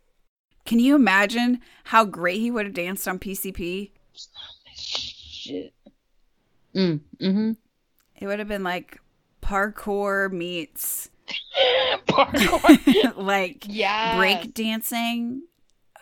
Can 0.66 0.80
you 0.80 0.96
imagine 0.96 1.60
how 1.86 2.06
great 2.06 2.40
he 2.40 2.50
would 2.52 2.66
have 2.66 2.74
danced 2.74 3.08
on 3.08 3.20
PCP? 3.20 3.92
Shit. 4.76 5.74
Mm. 6.76 7.02
Mm-hmm. 7.22 7.52
It 8.20 8.28
would 8.28 8.40
have 8.40 8.48
been 8.48 8.64
like 8.64 9.00
parkour 9.44 10.32
meets 10.32 11.10
Parkour. 12.08 13.14
like 13.18 13.66
yeah. 13.68 14.18
break 14.18 14.54
dancing. 14.54 15.44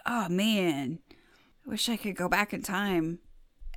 Oh 0.06 0.30
man. 0.30 1.00
I 1.66 1.70
wish 1.70 1.90
I 1.90 1.98
could 1.98 2.16
go 2.16 2.28
back 2.28 2.54
in 2.54 2.62
time 2.62 3.20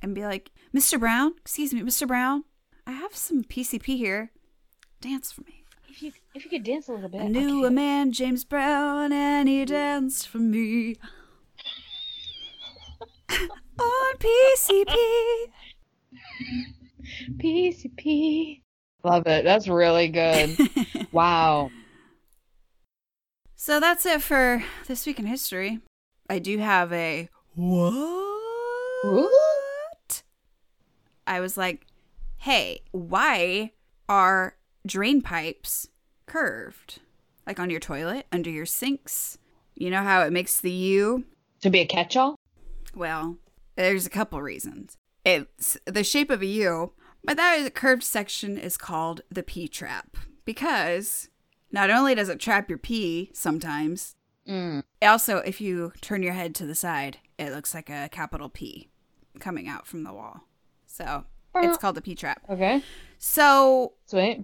and 0.01 0.15
be 0.15 0.23
like, 0.23 0.51
Mr. 0.73 0.99
Brown, 0.99 1.33
excuse 1.37 1.73
me, 1.73 1.81
Mr. 1.81 2.07
Brown, 2.07 2.43
I 2.87 2.91
have 2.91 3.15
some 3.15 3.43
PCP 3.43 3.97
here. 3.97 4.31
Dance 5.01 5.31
for 5.31 5.41
me. 5.41 5.63
If 5.89 6.01
you 6.01 6.11
if 6.33 6.43
you 6.43 6.49
could 6.49 6.63
dance 6.63 6.89
a 6.89 6.93
little 6.93 7.09
bit. 7.09 7.21
I 7.21 7.27
knew 7.27 7.59
okay. 7.59 7.67
a 7.67 7.71
man, 7.71 8.11
James 8.11 8.43
Brown, 8.43 9.11
and 9.11 9.47
he 9.47 9.63
danced 9.65 10.27
for 10.27 10.39
me. 10.39 10.95
On 13.79 14.15
PCP. 14.17 14.95
PCP. 17.37 18.61
Love 19.05 19.27
it. 19.27 19.43
That's 19.43 19.67
really 19.67 20.07
good. 20.07 20.57
wow. 21.11 21.69
So 23.55 23.79
that's 23.79 24.03
it 24.03 24.19
for 24.23 24.63
this 24.87 25.05
week 25.05 25.19
in 25.19 25.27
history. 25.27 25.79
I 26.27 26.39
do 26.39 26.57
have 26.57 26.91
a 26.91 27.29
what? 27.53 27.93
what? 29.03 30.23
I 31.27 31.39
was 31.39 31.55
like, 31.55 31.85
hey, 32.37 32.81
why 32.93 33.73
are 34.09 34.55
drain 34.87 35.21
pipes 35.21 35.87
curved? 36.25 36.99
Like 37.45 37.59
on 37.59 37.69
your 37.69 37.79
toilet, 37.79 38.25
under 38.31 38.49
your 38.49 38.65
sinks? 38.65 39.37
You 39.75 39.91
know 39.91 40.01
how 40.01 40.23
it 40.23 40.33
makes 40.33 40.59
the 40.59 40.71
U? 40.71 41.25
To 41.61 41.69
be 41.69 41.81
a 41.81 41.85
catch-all. 41.85 42.37
Well, 42.95 43.37
there's 43.75 44.07
a 44.07 44.09
couple 44.09 44.41
reasons. 44.41 44.95
It's 45.23 45.77
the 45.85 46.03
shape 46.03 46.31
of 46.31 46.41
a 46.41 46.47
U, 46.47 46.93
but 47.25 47.37
that 47.37 47.73
curved 47.73 48.03
section 48.03 48.57
is 48.57 48.77
called 48.77 49.21
the 49.29 49.43
P 49.43 49.67
trap 49.67 50.17
because 50.45 51.29
not 51.71 51.89
only 51.89 52.15
does 52.15 52.29
it 52.29 52.39
trap 52.39 52.69
your 52.69 52.77
pee 52.79 53.31
sometimes, 53.33 54.15
Mm. 54.47 54.83
also 55.01 55.37
if 55.37 55.59
you 55.59 55.91
turn 56.01 56.21
your 56.21 56.33
head 56.33 56.53
to 56.55 56.67
the 56.67 56.75
side, 56.75 57.17
it 57.39 57.51
looks 57.51 57.73
like 57.73 57.89
a 57.89 58.07
capital 58.11 58.47
P 58.47 58.89
coming 59.39 59.67
out 59.67 59.87
from 59.87 60.03
the 60.03 60.13
wall. 60.13 60.41
So 60.85 61.25
It's 61.55 61.77
called 61.79 61.95
the 61.95 62.01
P 62.01 62.13
trap. 62.15 62.43
Okay. 62.49 62.83
So 63.17 63.93
Sweet. 64.05 64.43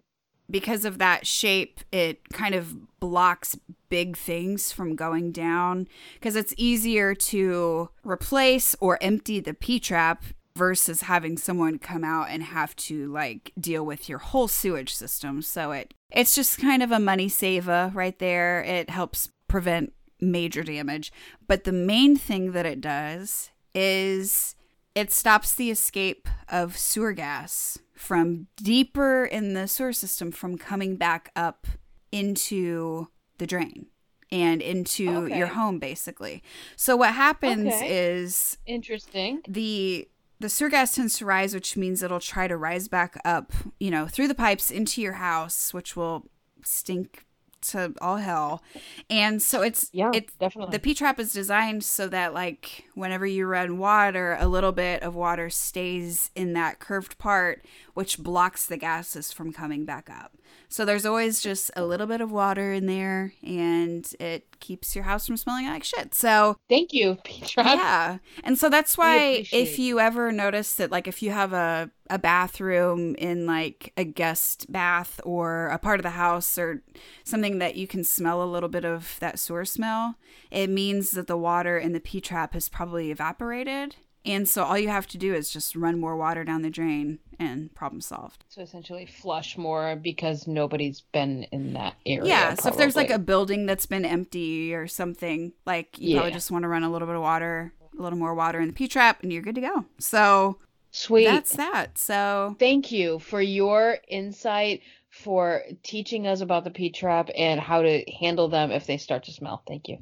because 0.49 0.85
of 0.85 0.97
that 0.97 1.27
shape, 1.27 1.81
it 1.91 2.29
kind 2.33 2.55
of 2.55 2.99
blocks 2.99 3.55
big 3.89 4.17
things 4.17 4.71
from 4.71 4.95
going 4.95 5.31
down 5.31 5.87
because 6.15 6.35
it's 6.35 6.53
easier 6.57 7.13
to 7.13 7.89
replace 8.03 8.75
or 8.79 8.97
empty 9.01 9.39
the 9.39 9.53
P 9.53 9.79
trap 9.79 10.23
versus 10.61 11.01
having 11.01 11.37
someone 11.39 11.79
come 11.79 12.03
out 12.03 12.27
and 12.29 12.43
have 12.43 12.75
to 12.75 13.11
like 13.11 13.51
deal 13.59 13.83
with 13.83 14.07
your 14.07 14.19
whole 14.19 14.47
sewage 14.47 14.93
system. 14.93 15.41
So 15.41 15.71
it 15.71 15.95
it's 16.11 16.35
just 16.35 16.59
kind 16.59 16.83
of 16.83 16.91
a 16.91 16.99
money 16.99 17.29
saver 17.29 17.89
right 17.95 18.17
there. 18.19 18.61
It 18.61 18.87
helps 18.91 19.31
prevent 19.47 19.91
major 20.19 20.61
damage. 20.61 21.11
But 21.47 21.63
the 21.63 21.71
main 21.71 22.15
thing 22.15 22.51
that 22.51 22.67
it 22.67 22.79
does 22.79 23.49
is 23.73 24.55
it 24.93 25.11
stops 25.11 25.55
the 25.55 25.71
escape 25.71 26.29
of 26.47 26.77
sewer 26.77 27.13
gas 27.13 27.79
from 27.95 28.45
deeper 28.57 29.25
in 29.25 29.55
the 29.55 29.67
sewer 29.67 29.93
system 29.93 30.31
from 30.31 30.59
coming 30.59 30.95
back 30.95 31.31
up 31.35 31.65
into 32.11 33.07
the 33.39 33.47
drain 33.47 33.87
and 34.31 34.61
into 34.61 35.09
Okay. 35.25 35.39
your 35.39 35.47
home 35.47 35.79
basically. 35.79 36.43
So 36.75 36.95
what 36.95 37.15
happens 37.15 37.73
Okay. 37.73 38.15
is 38.19 38.59
Interesting. 38.67 39.41
the 39.47 40.07
the 40.41 40.49
sewer 40.49 40.69
gas 40.69 40.95
tends 40.95 41.17
to 41.19 41.25
rise, 41.25 41.53
which 41.53 41.77
means 41.77 42.01
it'll 42.01 42.19
try 42.19 42.47
to 42.47 42.57
rise 42.57 42.87
back 42.87 43.19
up, 43.23 43.53
you 43.79 43.91
know, 43.91 44.07
through 44.07 44.27
the 44.27 44.35
pipes 44.35 44.71
into 44.71 45.01
your 45.01 45.13
house, 45.13 45.73
which 45.73 45.95
will 45.95 46.25
stink 46.63 47.25
to 47.61 47.93
all 48.01 48.17
hell. 48.17 48.63
And 49.09 49.41
so 49.41 49.61
it's 49.61 49.89
Yeah, 49.93 50.11
it's 50.13 50.33
definitely. 50.35 50.71
the 50.71 50.79
P 50.79 50.93
trap 50.95 51.19
is 51.19 51.31
designed 51.31 51.83
so 51.83 52.07
that 52.07 52.33
like 52.33 52.85
whenever 53.01 53.25
you 53.25 53.45
run 53.45 53.77
water, 53.77 54.37
a 54.39 54.47
little 54.47 54.71
bit 54.71 55.03
of 55.03 55.15
water 55.15 55.49
stays 55.49 56.31
in 56.35 56.53
that 56.53 56.79
curved 56.79 57.17
part, 57.17 57.65
which 57.93 58.17
blocks 58.17 58.65
the 58.65 58.77
gases 58.77 59.33
from 59.33 59.51
coming 59.51 59.83
back 59.83 60.09
up. 60.09 60.37
So 60.69 60.85
there's 60.85 61.05
always 61.05 61.41
just 61.41 61.69
a 61.75 61.83
little 61.83 62.07
bit 62.07 62.21
of 62.21 62.31
water 62.31 62.71
in 62.71 62.85
there 62.85 63.33
and 63.43 64.07
it 64.19 64.59
keeps 64.61 64.95
your 64.95 65.03
house 65.03 65.27
from 65.27 65.35
smelling 65.35 65.65
like 65.65 65.83
shit. 65.83 66.13
So 66.13 66.57
Thank 66.69 66.93
you, 66.93 67.17
Petra. 67.25 67.63
yeah. 67.65 68.17
And 68.43 68.57
so 68.57 68.69
that's 68.69 68.97
why 68.97 69.45
if 69.51 69.77
you 69.77 69.99
ever 69.99 70.31
notice 70.31 70.75
that 70.75 70.89
like 70.91 71.07
if 71.07 71.21
you 71.21 71.31
have 71.31 71.51
a 71.51 71.91
a 72.09 72.19
bathroom 72.19 73.15
in 73.15 73.45
like 73.45 73.93
a 73.95 74.03
guest 74.03 74.69
bath 74.69 75.21
or 75.23 75.67
a 75.67 75.77
part 75.77 75.97
of 75.97 76.03
the 76.03 76.09
house 76.11 76.57
or 76.57 76.83
something 77.23 77.59
that 77.59 77.75
you 77.75 77.87
can 77.87 78.03
smell 78.03 78.43
a 78.43 78.45
little 78.45 78.67
bit 78.67 78.83
of 78.83 79.15
that 79.21 79.39
sewer 79.39 79.63
smell, 79.63 80.15
it 80.51 80.69
means 80.69 81.11
that 81.11 81.27
the 81.27 81.37
water 81.37 81.77
in 81.77 81.93
the 81.93 82.01
P 82.01 82.19
trap 82.19 82.53
has 82.53 82.67
probably 82.67 82.90
evaporated. 82.99 83.95
And 84.23 84.47
so 84.47 84.63
all 84.63 84.77
you 84.77 84.89
have 84.89 85.07
to 85.07 85.17
do 85.17 85.33
is 85.33 85.49
just 85.49 85.75
run 85.75 85.99
more 85.99 86.15
water 86.15 86.43
down 86.43 86.61
the 86.61 86.69
drain 86.69 87.19
and 87.39 87.73
problem 87.73 88.01
solved. 88.01 88.45
So 88.49 88.61
essentially, 88.61 89.07
flush 89.07 89.57
more 89.57 89.95
because 89.95 90.47
nobody's 90.47 91.01
been 91.01 91.43
in 91.51 91.73
that 91.73 91.95
area. 92.05 92.25
Yeah, 92.25 92.53
so 92.53 92.69
if 92.69 92.77
there's 92.77 92.95
like 92.95 93.09
a 93.09 93.17
building 93.17 93.65
that's 93.65 93.87
been 93.87 94.05
empty 94.05 94.75
or 94.75 94.87
something, 94.87 95.53
like 95.65 95.97
you 95.97 96.17
probably 96.17 96.33
just 96.33 96.51
want 96.51 96.63
to 96.63 96.67
run 96.67 96.83
a 96.83 96.91
little 96.91 97.07
bit 97.07 97.15
of 97.15 97.21
water, 97.23 97.73
a 97.97 98.01
little 98.01 98.19
more 98.19 98.35
water 98.35 98.59
in 98.59 98.67
the 98.67 98.73
P 98.73 98.87
trap, 98.87 99.23
and 99.23 99.33
you're 99.33 99.41
good 99.41 99.55
to 99.55 99.61
go. 99.61 99.85
So 99.97 100.59
sweet. 100.91 101.25
that's 101.25 101.55
that. 101.55 101.97
So 101.97 102.55
Thank 102.59 102.91
you 102.91 103.17
for 103.17 103.41
your 103.41 103.97
insight, 104.07 104.81
for 105.09 105.63
teaching 105.83 106.27
us 106.27 106.41
about 106.41 106.63
the 106.63 106.71
P 106.71 106.91
trap 106.91 107.29
and 107.35 107.59
how 107.59 107.81
to 107.81 108.03
handle 108.19 108.49
them 108.49 108.71
if 108.71 108.85
they 108.85 108.97
start 108.97 109.23
to 109.23 109.31
smell. 109.31 109.63
Thank 109.67 109.89
you. 109.89 109.97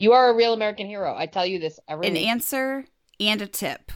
You 0.00 0.12
are 0.12 0.30
a 0.30 0.34
real 0.34 0.52
American 0.52 0.86
hero. 0.86 1.14
I 1.16 1.26
tell 1.26 1.44
you 1.44 1.58
this 1.58 1.80
every 1.88 2.06
an 2.06 2.12
week. 2.14 2.26
answer 2.26 2.84
and 3.18 3.42
a 3.42 3.46
tip, 3.46 3.90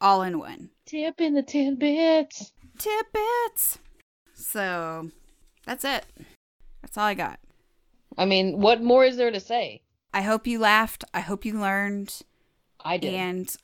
all 0.00 0.22
in 0.22 0.38
one. 0.38 0.70
Tip 0.84 1.20
in 1.20 1.34
the 1.34 1.42
tidbits. 1.42 2.52
Tidbits. 2.78 3.78
So 4.34 5.10
that's 5.64 5.84
it. 5.84 6.04
That's 6.82 6.98
all 6.98 7.04
I 7.04 7.14
got. 7.14 7.40
I 8.16 8.24
mean, 8.26 8.60
what 8.60 8.82
more 8.82 9.04
is 9.04 9.16
there 9.16 9.30
to 9.30 9.40
say? 9.40 9.82
I 10.12 10.22
hope 10.22 10.46
you 10.46 10.58
laughed. 10.58 11.04
I 11.14 11.20
hope 11.20 11.44
you 11.44 11.58
learned. 11.58 12.22
I 12.84 12.98
did. 12.98 13.14
And 13.14 13.56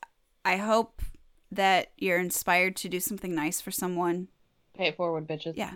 I 0.44 0.56
hope 0.56 1.02
that 1.50 1.92
you're 1.98 2.18
inspired 2.18 2.76
to 2.76 2.88
do 2.88 3.00
something 3.00 3.34
nice 3.34 3.60
for 3.60 3.70
someone. 3.70 4.28
Pay 4.74 4.88
it 4.88 4.96
forward, 4.96 5.26
bitches. 5.28 5.54
Yeah. 5.56 5.74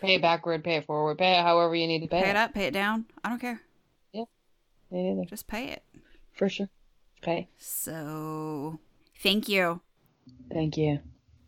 Pay 0.00 0.16
it 0.16 0.22
backward, 0.22 0.62
pay 0.62 0.76
it 0.76 0.86
forward, 0.86 1.18
pay 1.18 1.38
it 1.38 1.42
however 1.42 1.74
you 1.74 1.86
need 1.86 2.00
to 2.00 2.08
pay, 2.08 2.22
Pay 2.22 2.30
it 2.30 2.36
up, 2.36 2.52
pay 2.54 2.66
it 2.66 2.74
down. 2.74 3.06
I 3.24 3.30
don't 3.30 3.38
care. 3.40 3.60
Neither. 4.94 5.24
Just 5.24 5.48
pay 5.48 5.70
it. 5.70 5.82
For 6.32 6.48
sure. 6.48 6.68
Pay. 7.20 7.48
So 7.58 8.78
thank 9.20 9.48
you. 9.48 9.80
Thank 10.52 10.76
you. 10.76 11.00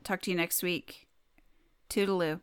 Talk 0.02 0.20
to 0.22 0.30
you 0.30 0.36
next 0.36 0.62
week. 0.62 1.06
Toodaloo. 1.88 2.40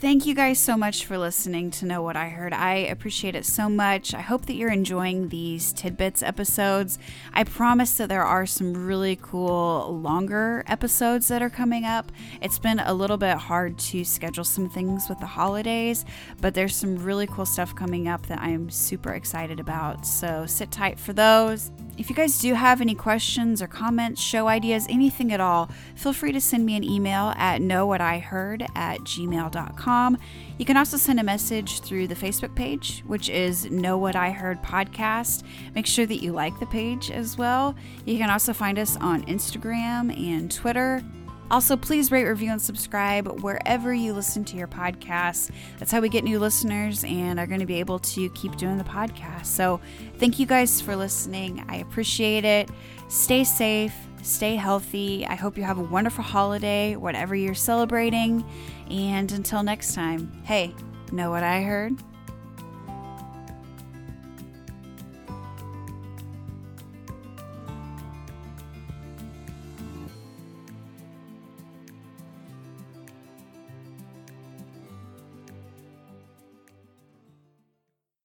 Thank 0.00 0.24
you 0.24 0.34
guys 0.34 0.58
so 0.58 0.78
much 0.78 1.04
for 1.04 1.18
listening 1.18 1.70
to 1.72 1.84
Know 1.84 2.00
What 2.00 2.16
I 2.16 2.30
Heard. 2.30 2.54
I 2.54 2.76
appreciate 2.76 3.34
it 3.34 3.44
so 3.44 3.68
much. 3.68 4.14
I 4.14 4.22
hope 4.22 4.46
that 4.46 4.54
you're 4.54 4.72
enjoying 4.72 5.28
these 5.28 5.74
tidbits 5.74 6.22
episodes. 6.22 6.98
I 7.34 7.44
promise 7.44 7.92
that 7.98 8.08
there 8.08 8.24
are 8.24 8.46
some 8.46 8.86
really 8.86 9.18
cool 9.20 10.00
longer 10.00 10.64
episodes 10.66 11.28
that 11.28 11.42
are 11.42 11.50
coming 11.50 11.84
up. 11.84 12.10
It's 12.40 12.58
been 12.58 12.80
a 12.80 12.94
little 12.94 13.18
bit 13.18 13.36
hard 13.36 13.78
to 13.90 14.02
schedule 14.02 14.42
some 14.42 14.70
things 14.70 15.10
with 15.10 15.20
the 15.20 15.26
holidays, 15.26 16.06
but 16.40 16.54
there's 16.54 16.74
some 16.74 16.96
really 16.96 17.26
cool 17.26 17.44
stuff 17.44 17.76
coming 17.76 18.08
up 18.08 18.24
that 18.28 18.40
I'm 18.40 18.70
super 18.70 19.12
excited 19.12 19.60
about. 19.60 20.06
So 20.06 20.46
sit 20.46 20.70
tight 20.70 20.98
for 20.98 21.12
those. 21.12 21.72
If 22.00 22.08
you 22.08 22.16
guys 22.16 22.38
do 22.38 22.54
have 22.54 22.80
any 22.80 22.94
questions 22.94 23.60
or 23.60 23.66
comments, 23.66 24.22
show 24.22 24.48
ideas, 24.48 24.86
anything 24.88 25.34
at 25.34 25.40
all, 25.40 25.68
feel 25.94 26.14
free 26.14 26.32
to 26.32 26.40
send 26.40 26.64
me 26.64 26.74
an 26.74 26.82
email 26.82 27.34
at 27.36 27.60
knowwhatiheard 27.60 28.66
at 28.74 29.00
gmail.com. 29.00 30.18
You 30.56 30.64
can 30.64 30.78
also 30.78 30.96
send 30.96 31.20
a 31.20 31.22
message 31.22 31.80
through 31.82 32.06
the 32.08 32.14
Facebook 32.14 32.54
page, 32.54 33.04
which 33.06 33.28
is 33.28 33.70
Know 33.70 33.98
What 33.98 34.16
I 34.16 34.30
Heard 34.30 34.62
Podcast. 34.62 35.42
Make 35.74 35.86
sure 35.86 36.06
that 36.06 36.22
you 36.22 36.32
like 36.32 36.58
the 36.58 36.64
page 36.64 37.10
as 37.10 37.36
well. 37.36 37.74
You 38.06 38.16
can 38.16 38.30
also 38.30 38.54
find 38.54 38.78
us 38.78 38.96
on 38.96 39.22
Instagram 39.26 40.10
and 40.18 40.50
Twitter. 40.50 41.04
Also, 41.50 41.76
please 41.76 42.12
rate, 42.12 42.24
review, 42.24 42.50
and 42.50 42.62
subscribe 42.62 43.42
wherever 43.42 43.92
you 43.92 44.12
listen 44.12 44.44
to 44.44 44.56
your 44.56 44.68
podcasts. 44.68 45.50
That's 45.78 45.90
how 45.90 46.00
we 46.00 46.08
get 46.08 46.24
new 46.24 46.38
listeners 46.38 47.04
and 47.04 47.40
are 47.40 47.46
going 47.46 47.60
to 47.60 47.66
be 47.66 47.80
able 47.80 47.98
to 47.98 48.30
keep 48.30 48.56
doing 48.56 48.78
the 48.78 48.84
podcast. 48.84 49.46
So, 49.46 49.80
thank 50.18 50.38
you 50.38 50.46
guys 50.46 50.80
for 50.80 50.94
listening. 50.94 51.64
I 51.68 51.76
appreciate 51.76 52.44
it. 52.44 52.70
Stay 53.08 53.44
safe, 53.44 53.94
stay 54.22 54.54
healthy. 54.56 55.26
I 55.26 55.34
hope 55.34 55.56
you 55.56 55.64
have 55.64 55.78
a 55.78 55.82
wonderful 55.82 56.22
holiday, 56.22 56.96
whatever 56.96 57.34
you're 57.34 57.54
celebrating. 57.54 58.44
And 58.90 59.30
until 59.32 59.62
next 59.62 59.94
time, 59.94 60.30
hey, 60.44 60.74
know 61.12 61.30
what 61.30 61.42
I 61.42 61.62
heard? 61.62 61.96